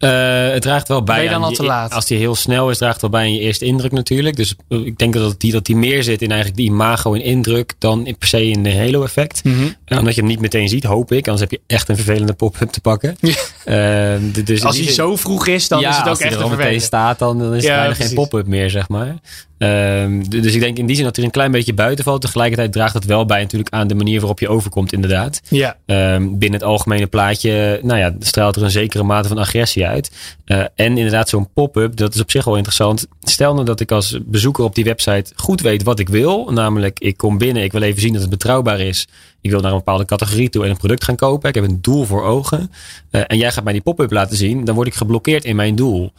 Uh, 0.00 0.52
het 0.52 0.62
draagt 0.62 0.88
wel 0.88 1.02
bij. 1.02 1.14
Ben 1.14 1.24
je 1.24 1.30
dan 1.30 1.38
aan 1.38 1.48
al 1.48 1.54
te 1.54 1.64
laat? 1.64 1.92
Als 1.92 2.06
die 2.06 2.18
heel 2.18 2.34
snel 2.34 2.70
is, 2.70 2.78
draagt 2.78 3.00
wel 3.00 3.10
bij 3.10 3.22
aan 3.22 3.32
je 3.32 3.40
eerste 3.40 3.64
indruk 3.64 3.92
natuurlijk. 3.92 4.36
Dus 4.36 4.54
ik 4.68 4.98
denk 4.98 5.14
dat 5.14 5.40
die, 5.40 5.52
dat 5.52 5.66
die 5.66 5.76
meer 5.76 6.02
zit 6.02 6.22
in 6.22 6.28
eigenlijk 6.28 6.60
die 6.60 6.70
imago 6.70 7.14
en 7.14 7.22
indruk 7.22 7.74
dan 7.78 8.06
in 8.06 8.18
per 8.18 8.28
se 8.28 8.46
in 8.46 8.62
de 8.62 8.76
halo 8.76 9.02
effect. 9.02 9.44
Mm 9.44 9.52
-hmm. 9.52 9.74
uh, 9.86 9.98
omdat 9.98 10.14
je 10.14 10.20
hem 10.20 10.30
niet 10.30 10.40
meteen 10.40 10.68
ziet, 10.68 10.84
hoop 10.84 11.12
ik. 11.12 11.28
Anders 11.28 11.40
heb 11.40 11.50
je 11.50 11.60
echt 11.66 11.88
een 11.88 11.96
vervelende 11.96 12.32
pop-up 12.32 12.70
te 12.70 12.80
pakken. 12.80 13.16
Uh, 13.20 14.14
dus 14.44 14.64
als 14.64 14.78
hij 14.78 14.92
zo 14.92 15.16
vroeg 15.16 15.46
is, 15.46 15.68
dan 15.68 15.80
ja, 15.80 15.88
is 15.88 15.96
het 15.96 16.04
ook 16.04 16.10
als 16.10 16.20
echt 16.20 16.30
hij 16.30 16.38
er 16.38 16.50
al 16.50 16.56
meteen 16.56 16.80
staat, 16.80 17.18
dan, 17.18 17.38
dan 17.38 17.54
is 17.54 17.64
ja, 17.64 17.76
bijna 17.76 17.94
geen 17.94 18.14
pop-up 18.14 18.46
meer, 18.46 18.70
zeg 18.70 18.88
maar. 18.88 19.14
Ehm, 19.60 20.22
dus 20.28 20.54
ik 20.54 20.60
denk 20.60 20.78
in 20.78 20.86
die 20.86 20.96
zin 20.96 21.04
dat 21.04 21.16
er 21.16 21.24
een 21.24 21.30
klein 21.30 21.50
beetje 21.50 21.74
buiten 21.74 22.04
valt. 22.04 22.20
Tegelijkertijd 22.20 22.72
draagt 22.72 22.94
het 22.94 23.04
wel 23.04 23.24
bij 23.24 23.40
natuurlijk 23.40 23.74
aan 23.74 23.86
de 23.86 23.94
manier 23.94 24.18
waarop 24.18 24.40
je 24.40 24.48
overkomt, 24.48 24.92
inderdaad. 24.92 25.40
Ja. 25.48 25.76
Ehm, 25.86 26.22
binnen 26.22 26.60
het 26.60 26.68
algemene 26.68 27.06
plaatje, 27.06 27.80
nou 27.82 27.98
ja, 27.98 28.14
straalt 28.18 28.56
er 28.56 28.62
een 28.62 28.70
zekere 28.70 29.02
mate 29.02 29.28
van 29.28 29.38
agressie 29.38 29.86
uit. 29.86 30.10
Uh, 30.46 30.58
en 30.58 30.98
inderdaad, 30.98 31.28
zo'n 31.28 31.52
pop-up, 31.52 31.96
dat 31.96 32.14
is 32.14 32.20
op 32.20 32.30
zich 32.30 32.44
wel 32.44 32.56
interessant. 32.56 33.06
Stel 33.20 33.52
nou 33.52 33.64
dat 33.64 33.80
ik 33.80 33.90
als 33.90 34.18
bezoeker 34.26 34.64
op 34.64 34.74
die 34.74 34.84
website 34.84 35.32
goed 35.36 35.60
weet 35.60 35.82
wat 35.82 35.98
ik 35.98 36.08
wil. 36.08 36.50
Namelijk, 36.50 36.98
ik 37.00 37.16
kom 37.16 37.38
binnen, 37.38 37.62
ik 37.62 37.72
wil 37.72 37.82
even 37.82 38.00
zien 38.00 38.12
dat 38.12 38.20
het 38.20 38.30
betrouwbaar 38.30 38.80
is. 38.80 39.08
Ik 39.40 39.50
wil 39.50 39.60
naar 39.60 39.70
een 39.70 39.76
bepaalde 39.76 40.04
categorie 40.04 40.48
toe 40.48 40.64
en 40.64 40.70
een 40.70 40.76
product 40.76 41.04
gaan 41.04 41.16
kopen. 41.16 41.48
Ik 41.48 41.54
heb 41.54 41.64
een 41.64 41.78
doel 41.80 42.04
voor 42.04 42.22
ogen. 42.22 42.70
Uh, 43.10 43.22
en 43.26 43.38
jij 43.38 43.50
gaat 43.50 43.64
mij 43.64 43.72
die 43.72 43.82
pop-up 43.82 44.12
laten 44.12 44.36
zien. 44.36 44.64
Dan 44.64 44.74
word 44.74 44.86
ik 44.86 44.94
geblokkeerd 44.94 45.44
in 45.44 45.56
mijn 45.56 45.74
doel. 45.74 46.12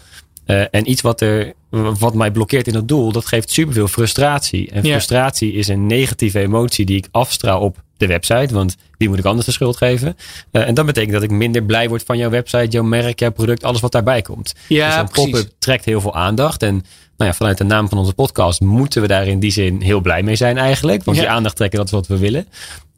Uh, 0.51 0.63
en 0.71 0.89
iets 0.89 1.01
wat, 1.01 1.21
er, 1.21 1.53
wat 1.69 2.13
mij 2.13 2.31
blokkeert 2.31 2.67
in 2.67 2.73
dat 2.73 2.87
doel, 2.87 3.11
dat 3.11 3.25
geeft 3.25 3.51
superveel 3.51 3.87
frustratie. 3.87 4.71
En 4.71 4.83
frustratie 4.83 5.53
is 5.53 5.67
een 5.67 5.87
negatieve 5.87 6.39
emotie 6.39 6.85
die 6.85 6.97
ik 6.97 7.07
afstraal 7.11 7.61
op 7.61 7.83
de 7.97 8.07
website. 8.07 8.53
Want 8.53 8.75
wie 8.97 9.09
moet 9.09 9.19
ik 9.19 9.25
anders 9.25 9.45
de 9.45 9.51
schuld 9.51 9.77
geven? 9.77 10.17
Uh, 10.51 10.67
en 10.67 10.73
dat 10.73 10.85
betekent 10.85 11.13
dat 11.13 11.23
ik 11.23 11.29
minder 11.29 11.63
blij 11.63 11.89
word 11.89 12.03
van 12.03 12.17
jouw 12.17 12.29
website, 12.29 12.67
jouw 12.67 12.83
merk, 12.83 13.19
jouw 13.19 13.31
product, 13.31 13.63
alles 13.63 13.81
wat 13.81 13.91
daarbij 13.91 14.21
komt. 14.21 14.53
Ja, 14.67 14.87
dus 14.87 14.97
een 14.97 15.23
pop-up 15.23 15.51
trekt 15.59 15.85
heel 15.85 16.01
veel 16.01 16.15
aandacht. 16.15 16.63
En 16.63 16.73
nou 17.17 17.29
ja, 17.29 17.33
vanuit 17.33 17.57
de 17.57 17.63
naam 17.63 17.89
van 17.89 17.97
onze 17.97 18.13
podcast 18.13 18.61
moeten 18.61 19.01
we 19.01 19.07
daar 19.07 19.27
in 19.27 19.39
die 19.39 19.51
zin 19.51 19.81
heel 19.81 20.01
blij 20.01 20.23
mee 20.23 20.35
zijn 20.35 20.57
eigenlijk. 20.57 21.03
Want 21.03 21.17
ja. 21.17 21.23
die 21.23 21.31
aandacht 21.31 21.55
trekken, 21.55 21.77
dat 21.77 21.87
is 21.87 21.93
wat 21.93 22.07
we 22.07 22.17
willen. 22.17 22.47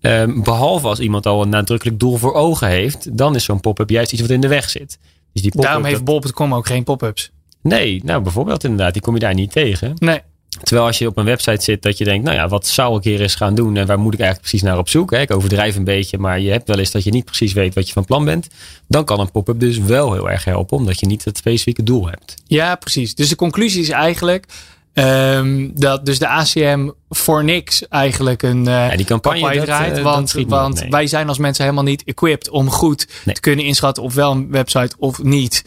Um, 0.02 0.44
behalve 0.44 0.88
als 0.88 1.00
iemand 1.00 1.26
al 1.26 1.42
een 1.42 1.50
nadrukkelijk 1.50 2.00
doel 2.00 2.18
voor 2.18 2.34
ogen 2.34 2.68
heeft, 2.68 3.18
dan 3.18 3.36
is 3.36 3.44
zo'n 3.44 3.60
pop-up 3.60 3.90
juist 3.90 4.12
iets 4.12 4.22
wat 4.22 4.30
in 4.30 4.42
de 4.42 4.48
weg 4.48 4.70
zit. 4.70 4.98
Dus 5.34 5.42
die 5.42 5.52
Daarom 5.62 5.84
heeft 5.84 6.04
bol.com 6.04 6.54
ook 6.54 6.68
geen 6.68 6.84
pop-ups. 6.84 7.32
Nee, 7.64 8.02
nou 8.04 8.22
bijvoorbeeld 8.22 8.64
inderdaad, 8.64 8.94
die 8.94 9.02
kom 9.02 9.14
je 9.14 9.20
daar 9.20 9.34
niet 9.34 9.52
tegen. 9.52 9.94
Nee. 9.98 10.22
Terwijl 10.62 10.88
als 10.88 10.98
je 10.98 11.08
op 11.08 11.18
een 11.18 11.26
website 11.26 11.64
zit 11.64 11.82
dat 11.82 11.98
je 11.98 12.04
denkt, 12.04 12.26
nou 12.26 12.38
ja, 12.38 12.48
wat 12.48 12.68
zou 12.68 12.98
ik 12.98 13.04
hier 13.04 13.22
eens 13.22 13.36
gaan 13.36 13.56
doen 13.56 13.78
en 13.78 13.88
waar 13.88 14.00
moet 14.00 14.14
ik 14.14 14.20
eigenlijk 14.20 14.50
precies 14.50 14.68
naar 14.68 14.78
op 14.78 14.90
zoek? 14.90 15.12
Hè? 15.12 15.20
Ik 15.20 15.36
overdrijf 15.36 15.76
een 15.76 15.84
beetje, 15.84 16.18
maar 16.18 16.40
je 16.40 16.52
hebt 16.52 16.68
wel 16.68 16.80
eens 16.80 16.92
dat 16.92 17.04
je 17.04 17.12
niet 17.12 17.26
precies 17.26 17.54
weet 17.54 17.76
wat 17.76 17.88
je 17.88 17.94
van 17.94 18.06
plan 18.06 18.26
bent. 18.26 18.48
Dan 18.88 19.06
kan 19.06 19.20
een 19.20 19.32
pop-up 19.32 19.60
dus 19.60 19.78
wel 19.78 20.14
heel 20.14 20.30
erg 20.30 20.44
helpen, 20.44 20.78
omdat 20.78 21.00
je 21.00 21.06
niet 21.06 21.26
het 21.26 21.38
specifieke 21.38 21.84
doel 21.84 22.08
hebt. 22.08 22.36
Ja, 22.48 22.76
precies. 22.76 23.16
Dus 23.16 23.30
de 23.30 23.36
conclusie 23.36 23.82
is 23.82 23.90
eigenlijk, 23.90 24.46
Um, 24.94 25.72
dat 25.76 26.06
dus 26.06 26.20
de 26.20 26.28
ACM 26.28 26.90
voor 27.10 27.44
niks 27.44 27.88
eigenlijk 27.88 28.44
een 28.44 28.60
uh, 28.60 28.66
ja, 28.66 28.96
die 28.96 29.06
campagne, 29.06 29.40
campagne 29.40 29.66
draait. 29.66 29.90
Dat, 29.90 29.98
uh, 29.98 30.04
want 30.04 30.34
dat 30.34 30.46
want 30.46 30.80
nee. 30.80 30.90
wij 30.90 31.08
zijn 31.08 31.28
als 31.28 31.38
mensen 31.38 31.64
helemaal 31.64 31.84
niet 31.86 32.04
equipped 32.04 32.50
om 32.50 32.70
goed 32.70 33.08
nee. 33.26 33.36
te 33.36 33.42
kunnen 33.42 33.66
inschatten 33.66 34.04
of 34.04 34.14
wel 34.14 34.32
een 34.32 34.52
website 34.52 34.96
of 34.98 35.24
niet 35.24 35.64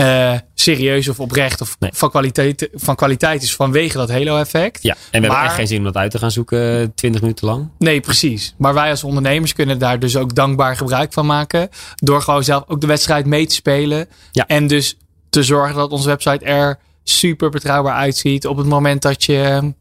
uh, 0.00 0.34
serieus 0.54 1.08
of 1.08 1.20
oprecht 1.20 1.60
of 1.60 1.76
Nee. 1.78 1.90
van, 1.94 2.10
kwaliteit, 2.10 2.68
van 2.74 2.96
kwaliteit 2.96 3.42
is 3.42 3.54
vanwege 3.54 3.96
dat 3.96 4.10
halo-effect. 4.10 4.82
Ja, 4.82 4.92
en 5.10 5.20
we 5.20 5.26
hebben 5.26 5.44
echt 5.46 5.54
geen 5.54 5.66
zin 5.66 5.78
om 5.78 5.84
dat 5.84 5.96
uit 5.96 6.10
te 6.10 6.18
gaan 6.18 6.30
zoeken 6.30 6.92
20 6.94 7.20
minuten 7.20 7.46
lang. 7.46 7.68
Nee, 7.78 8.00
precies. 8.00 8.54
Maar 8.58 8.74
wij 8.74 8.90
als 8.90 9.04
ondernemers 9.04 9.52
kunnen 9.52 9.78
daar 9.78 9.98
dus 9.98 10.16
ook 10.16 10.34
dankbaar 10.34 10.76
gebruik 10.76 11.12
van 11.12 11.26
maken. 11.26 11.68
Door 11.94 12.22
gewoon 12.22 12.44
zelf 12.44 12.64
ook 12.66 12.80
de 12.80 12.86
wedstrijd 12.86 13.26
mee 13.26 13.46
te 13.46 13.54
spelen. 13.54 14.06
Ja. 14.32 14.46
En 14.46 14.66
dus 14.66 14.96
te 15.30 15.42
zorgen 15.42 15.76
dat 15.76 15.90
onze 15.90 16.08
website 16.08 16.44
er 16.44 16.78
super 17.04 17.50
betrouwbaar 17.50 17.94
uitziet 17.94 18.46
op 18.46 18.56
het 18.56 18.66
moment 18.66 19.02
dat 19.02 19.24
je, 19.24 19.72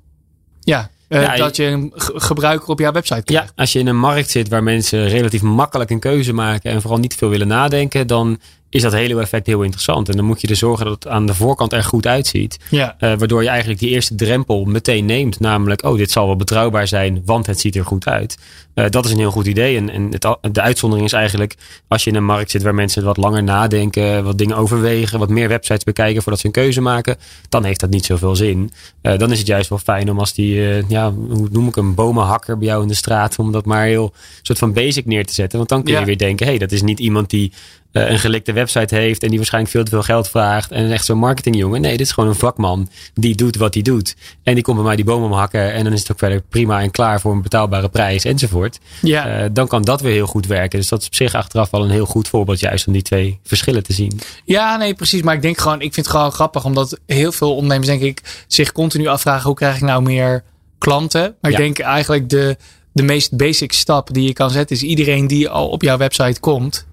ja, 0.60 0.90
eh, 1.08 1.22
Ja, 1.22 1.34
je- 1.34 1.40
dat 1.40 1.56
je 1.56 1.64
een 1.66 1.92
gebruiker 1.96 2.68
op 2.68 2.80
jouw 2.80 2.92
website 2.92 3.24
krijgt. 3.24 3.46
Ja, 3.48 3.52
als 3.56 3.72
je 3.74 3.80
in 3.80 3.88
een 3.88 3.98
markt 4.00 4.30
zit 4.30 4.48
waar 4.50 4.64
mensen 4.64 5.08
relatief 5.08 5.42
makkelijk 5.42 5.90
een 5.90 6.00
keuze 6.00 6.34
maken 6.34 6.72
en 6.72 6.82
vooral 6.82 7.00
niet 7.00 7.16
veel 7.16 7.30
willen 7.30 7.48
nadenken, 7.48 8.08
dan 8.08 8.40
is 8.70 8.82
dat 8.82 8.94
hele 8.94 9.22
effect 9.22 9.48
heel 9.48 9.62
interessant. 9.62 10.10
En 10.10 10.16
dan 10.16 10.26
moet 10.26 10.42
je 10.42 10.48
er 10.48 10.56
zorgen 10.56 10.86
dat 10.86 11.04
het 11.04 11.08
aan 11.14 11.26
de 11.26 11.34
voorkant 11.34 11.74
er 11.74 11.84
goed 11.84 12.08
uitziet. 12.08 12.60
Ja. 12.70 12.96
Eh, 13.00 13.14
waardoor 13.18 13.44
je 13.44 13.50
eigenlijk 13.50 13.80
die 13.80 13.90
eerste 13.90 14.16
drempel 14.16 14.66
meteen 14.66 15.06
neemt. 15.06 15.40
Namelijk, 15.40 15.84
oh, 15.84 15.98
dit 15.98 16.12
zal 16.12 16.26
wel 16.26 16.36
betrouwbaar 16.36 16.88
zijn, 16.88 17.22
want 17.26 17.46
het 17.46 17.60
ziet 17.60 17.76
er 17.76 17.86
goed 17.86 18.08
uit. 18.08 18.38
Eh, 18.74 18.90
dat 18.90 19.06
is 19.06 19.12
een 19.12 19.18
heel 19.18 19.32
goed 19.32 19.48
idee. 19.48 19.78
En, 19.78 19.90
en 19.90 20.12
het, 20.12 20.28
de 20.54 20.62
uitzondering 20.62 21.08
is 21.08 21.14
eigenlijk, 21.14 21.56
als 21.88 22.04
je 22.04 22.10
in 22.10 22.16
een 22.16 22.26
markt 22.26 22.52
zit 22.52 22.62
waar 22.62 22.76
mensen 22.76 23.04
wat 23.04 23.18
langer 23.18 23.44
nadenken, 23.44 24.24
wat 24.24 24.38
dingen 24.38 24.58
overwegen, 24.58 25.20
wat 25.20 25.30
meer 25.30 25.48
websites 25.48 25.84
bekijken 25.84 26.22
voordat 26.22 26.42
ze 26.42 26.46
een 26.48 26.52
keuze 26.52 26.82
maken, 26.82 27.16
dan 27.50 27.64
heeft 27.64 27.80
dat 27.80 27.90
niet 27.90 28.06
zoveel 28.06 28.36
zin. 28.36 28.72
Eh, 29.02 29.18
dan 29.18 29.32
is 29.32 29.38
het 29.38 29.48
juist 29.48 29.70
wel 29.70 29.78
fijn 29.78 30.10
om 30.12 30.20
als 30.20 30.34
die, 30.34 30.84
ja, 30.88 31.12
hoe 31.14 31.48
noem 31.52 31.68
ik 31.68 31.76
hem, 31.76 31.96
bomenhakker 31.96 32.58
bij 32.58 32.68
jou 32.68 32.82
in 32.82 32.88
de 32.88 32.94
straat, 32.94 33.40
om 33.40 33.52
dat 33.52 33.66
maar 33.66 33.86
heel 33.86 34.14
soort 34.42 34.60
van 34.60 34.74
basic 34.74 35.06
neer 35.06 35.26
te 35.26 35.34
zetten. 35.34 35.58
Want 35.58 35.70
dan 35.70 35.84
kun 35.84 35.94
je 35.94 36.00
Ja. 36.00 36.06
weer 36.06 36.18
denken, 36.18 36.46
hé, 36.46 36.52
hey, 36.52 36.60
dat 36.60 36.72
is 36.72 36.82
niet 36.82 37.00
iemand 37.00 37.30
die 37.30 37.52
een 37.92 38.20
gelikte 38.20 38.54
website 38.54 38.96
heeft 38.96 39.24
en 39.24 39.28
die 39.28 39.38
waarschijnlijk 39.38 39.74
veel 39.74 39.84
te 39.84 39.90
veel 39.90 40.02
geld 40.02 40.30
vraagt 40.30 40.72
en 40.72 40.92
echt 40.92 41.06
zo'n 41.06 41.18
marketingjongen. 41.18 41.82
Nee, 41.82 41.92
dit 41.92 42.06
is 42.06 42.12
gewoon 42.12 42.30
een 42.30 42.36
vakman 42.36 42.90
die 43.14 43.36
doet 43.36 43.56
wat 43.56 43.74
hij 43.74 43.84
doet. 43.84 44.16
En 44.44 44.54
die 44.54 44.64
komt 44.64 44.78
bij 44.78 44.86
mij 44.86 44.96
die 44.96 45.06
bomen 45.06 45.38
hakken 45.38 45.74
en 45.74 45.84
dan 45.84 45.94
is 45.94 46.00
het 46.00 46.12
ook 46.12 46.20
verder 46.20 46.42
prima 46.42 46.82
en 46.82 46.92
klaar 46.92 47.22
voor 47.22 47.32
een 47.32 47.42
betaalbare 47.42 47.90
prijs 47.90 48.24
enzovoort. 48.24 48.80
Ja. 49.02 49.28
Eh, 49.28 49.50
dan 49.52 49.68
kan 49.68 49.82
dat 49.82 50.02
weer 50.02 50.12
heel 50.12 50.26
goed 50.28 50.46
werken. 50.46 50.80
Dus 50.80 50.90
dat 50.90 51.02
is 51.02 51.08
op 51.08 51.16
zich 51.16 51.34
achteraf 51.34 51.70
wel 51.70 51.84
een 51.84 51.90
heel 51.90 52.06
goed 52.06 52.28
voorbeeld 52.28 52.60
juist 52.60 52.88
om 52.88 52.94
die 52.94 53.02
twee 53.02 53.40
verschillen 53.44 53.84
te 53.84 53.94
zien. 53.94 54.20
Ja, 54.46 54.78
nee, 54.78 54.94
precies. 54.94 55.22
Maar 55.22 55.36
ik 55.36 55.42
denk 55.42 55.58
gewoon, 55.58 55.82
ik 55.82 55.94
vind 55.94 56.06
het 56.06 56.16
gewoon 56.16 56.32
grappig, 56.32 56.66
omdat 56.66 57.00
heel 57.06 57.32
veel 57.32 57.56
ondernemers, 57.56 57.88
denk 57.88 58.02
ik, 58.02 58.44
zich 58.48 58.72
continu 58.72 59.08
afvragen: 59.08 59.46
hoe 59.46 59.56
krijg 59.56 59.76
ik 59.76 59.82
nou 59.82 60.02
meer 60.02 60.44
klanten? 60.78 61.36
Maar 61.42 61.52
ik 61.52 61.58
denk 61.58 61.80
eigenlijk 61.80 62.30
de, 62.30 62.58
de 62.92 63.04
meest 63.04 63.38
basic 63.38 63.72
stap 63.72 64.14
die 64.14 64.24
je 64.24 64.34
kan 64.34 64.50
zetten, 64.50 64.76
is 64.76 64.82
iedereen 64.82 65.28
die 65.28 65.50
al 65.50 65.70
op 65.70 65.82
jouw 65.82 65.98
website 65.98 66.40
komt, 66.40 66.86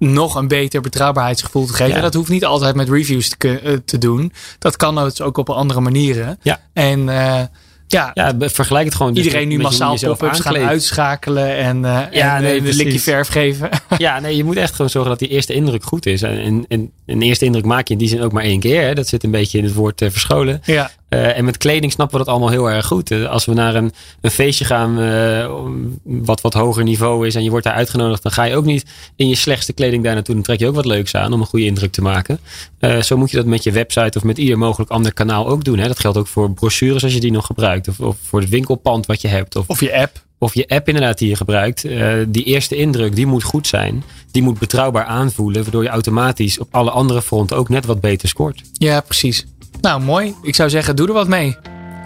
nog 0.00 0.34
een 0.34 0.48
beter 0.48 0.80
betrouwbaarheidsgevoel 0.80 1.66
te 1.66 1.72
geven. 1.72 1.94
Ja. 1.94 2.00
Dat 2.00 2.14
hoeft 2.14 2.30
niet 2.30 2.44
altijd 2.44 2.74
met 2.74 2.88
reviews 2.88 3.34
te, 3.38 3.60
eh, 3.60 3.72
te 3.84 3.98
doen. 3.98 4.32
Dat 4.58 4.76
kan 4.76 4.94
dus 4.94 5.20
ook 5.20 5.36
op 5.36 5.50
andere 5.50 5.80
manieren. 5.80 6.38
Ja. 6.42 6.60
En 6.72 7.08
eh, 7.08 7.40
ja, 7.86 8.10
Ja, 8.14 8.34
vergelijk 8.38 8.84
het 8.84 8.94
gewoon. 8.94 9.14
dus 9.14 9.24
iedereen 9.24 9.48
nu 9.48 9.58
massaal 9.58 9.98
pop-ups 9.98 10.40
gaan 10.40 10.56
uitschakelen 10.56 11.56
en, 11.56 11.84
eh 11.84 12.00
Ja, 12.10 12.36
en 12.36 12.42
nee, 12.42 12.58
een 12.58 12.74
likje 12.74 13.00
verf 13.00 13.28
geven. 13.28 13.68
Ja, 13.98 14.20
nee, 14.20 14.36
je 14.36 14.44
moet 14.44 14.56
echt 14.56 14.74
gewoon 14.74 14.90
zorgen 14.90 15.10
dat 15.10 15.18
die 15.18 15.28
eerste 15.28 15.52
indruk 15.52 15.84
goed 15.84 16.06
is. 16.06 16.22
En, 16.22 16.38
en, 16.38 16.64
en 16.68 16.90
een 17.06 17.22
eerste 17.22 17.44
indruk 17.44 17.64
maak 17.64 17.86
je 17.86 17.92
in 17.92 17.98
die 17.98 18.08
zin 18.08 18.22
ook 18.22 18.32
maar 18.32 18.44
één 18.44 18.60
keer. 18.60 18.82
Hè. 18.82 18.94
Dat 18.94 19.08
zit 19.08 19.24
een 19.24 19.30
beetje 19.30 19.58
in 19.58 19.64
het 19.64 19.74
woord 19.74 19.98
verscholen. 19.98 20.60
ja. 20.64 20.90
Eh, 21.10 21.36
en 21.36 21.44
met 21.44 21.56
kleding 21.56 21.92
snappen 21.92 22.18
we 22.18 22.24
dat 22.24 22.32
allemaal 22.34 22.52
heel 22.52 22.70
erg 22.70 22.86
goed. 22.86 23.10
Eh, 23.10 23.24
als 23.24 23.44
we 23.44 23.52
naar 23.54 23.74
een, 23.74 23.92
een 24.20 24.30
feestje 24.30 24.64
gaan 24.64 25.00
eh, 25.00 25.50
wat 26.02 26.40
wat 26.40 26.54
hoger 26.54 26.84
niveau 26.84 27.26
is 27.26 27.34
en 27.34 27.42
je 27.42 27.50
wordt 27.50 27.64
daar 27.64 27.74
uitgenodigd, 27.74 28.22
dan 28.22 28.32
ga 28.32 28.44
je 28.44 28.56
ook 28.56 28.64
niet 28.64 28.84
in 29.16 29.28
je 29.28 29.34
slechtste 29.34 29.72
kleding 29.72 30.04
daar 30.04 30.14
naartoe. 30.14 30.34
Dan 30.34 30.44
trek 30.44 30.58
je 30.58 30.66
ook 30.66 30.74
wat 30.74 30.84
leuks 30.84 31.14
aan 31.14 31.32
om 31.32 31.40
een 31.40 31.46
goede 31.46 31.64
indruk 31.64 31.92
te 31.92 32.02
maken. 32.02 32.40
Zo 33.02 33.16
moet 33.16 33.30
je 33.30 33.36
dat 33.36 33.46
met 33.46 33.62
je 33.62 33.72
website 33.72 34.18
of 34.18 34.24
met 34.24 34.38
ieder 34.38 34.58
mogelijk 34.58 34.90
ander 34.90 35.12
kanaal 35.12 35.48
ook 35.48 35.64
doen. 35.64 35.78
Hè. 35.78 35.86
Dat 35.86 36.00
geldt 36.00 36.18
ook 36.18 36.26
voor 36.26 36.50
brochures 36.50 37.02
als 37.02 37.14
je 37.14 37.20
die 37.20 37.32
nog 37.32 37.46
gebruikt. 37.46 37.88
Of, 37.88 38.00
of 38.00 38.16
voor 38.22 38.40
het 38.40 38.48
winkelpand 38.48 39.06
wat 39.06 39.20
je 39.20 39.28
hebt. 39.28 39.56
Of, 39.56 39.68
Of 39.68 39.80
je 39.80 39.96
app. 39.96 40.22
of 40.38 40.54
je 40.54 40.68
app 40.68 40.88
inderdaad 40.88 41.18
die 41.18 41.28
je 41.28 41.36
gebruikt. 41.36 41.82
Die 42.28 42.44
eerste 42.44 42.76
indruk, 42.76 43.16
die 43.16 43.26
moet 43.26 43.42
goed 43.42 43.66
zijn. 43.66 44.04
Die 44.30 44.42
moet 44.42 44.58
betrouwbaar 44.58 45.04
aanvoelen. 45.04 45.62
Waardoor 45.62 45.82
je 45.82 45.88
automatisch 45.88 46.58
op 46.58 46.68
alle 46.70 46.90
andere 46.90 47.22
fronten 47.22 47.56
ook 47.56 47.68
net 47.68 47.86
wat 47.86 48.00
beter 48.00 48.28
scoort. 48.28 48.62
Ja, 48.72 49.00
precies. 49.00 49.46
Nou, 49.80 50.02
mooi. 50.02 50.34
Ik 50.42 50.54
zou 50.54 50.70
zeggen, 50.70 50.96
doe 50.96 51.06
er 51.06 51.12
wat 51.12 51.28
mee. 51.28 51.56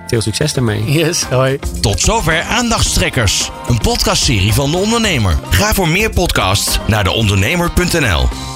Veel 0.06 0.20
succes 0.20 0.52
daarmee. 0.52 0.84
Yes, 0.84 1.22
hoi. 1.22 1.58
Tot 1.80 2.00
zover 2.00 2.42
Aandachtstrekkers, 2.42 3.50
een 3.68 3.78
podcastserie 3.78 4.52
van 4.52 4.70
de 4.70 4.76
ondernemer. 4.76 5.38
Ga 5.50 5.74
voor 5.74 5.88
meer 5.88 6.10
podcasts 6.10 6.78
naar 6.86 7.04
deondernemer.nl. 7.04 8.53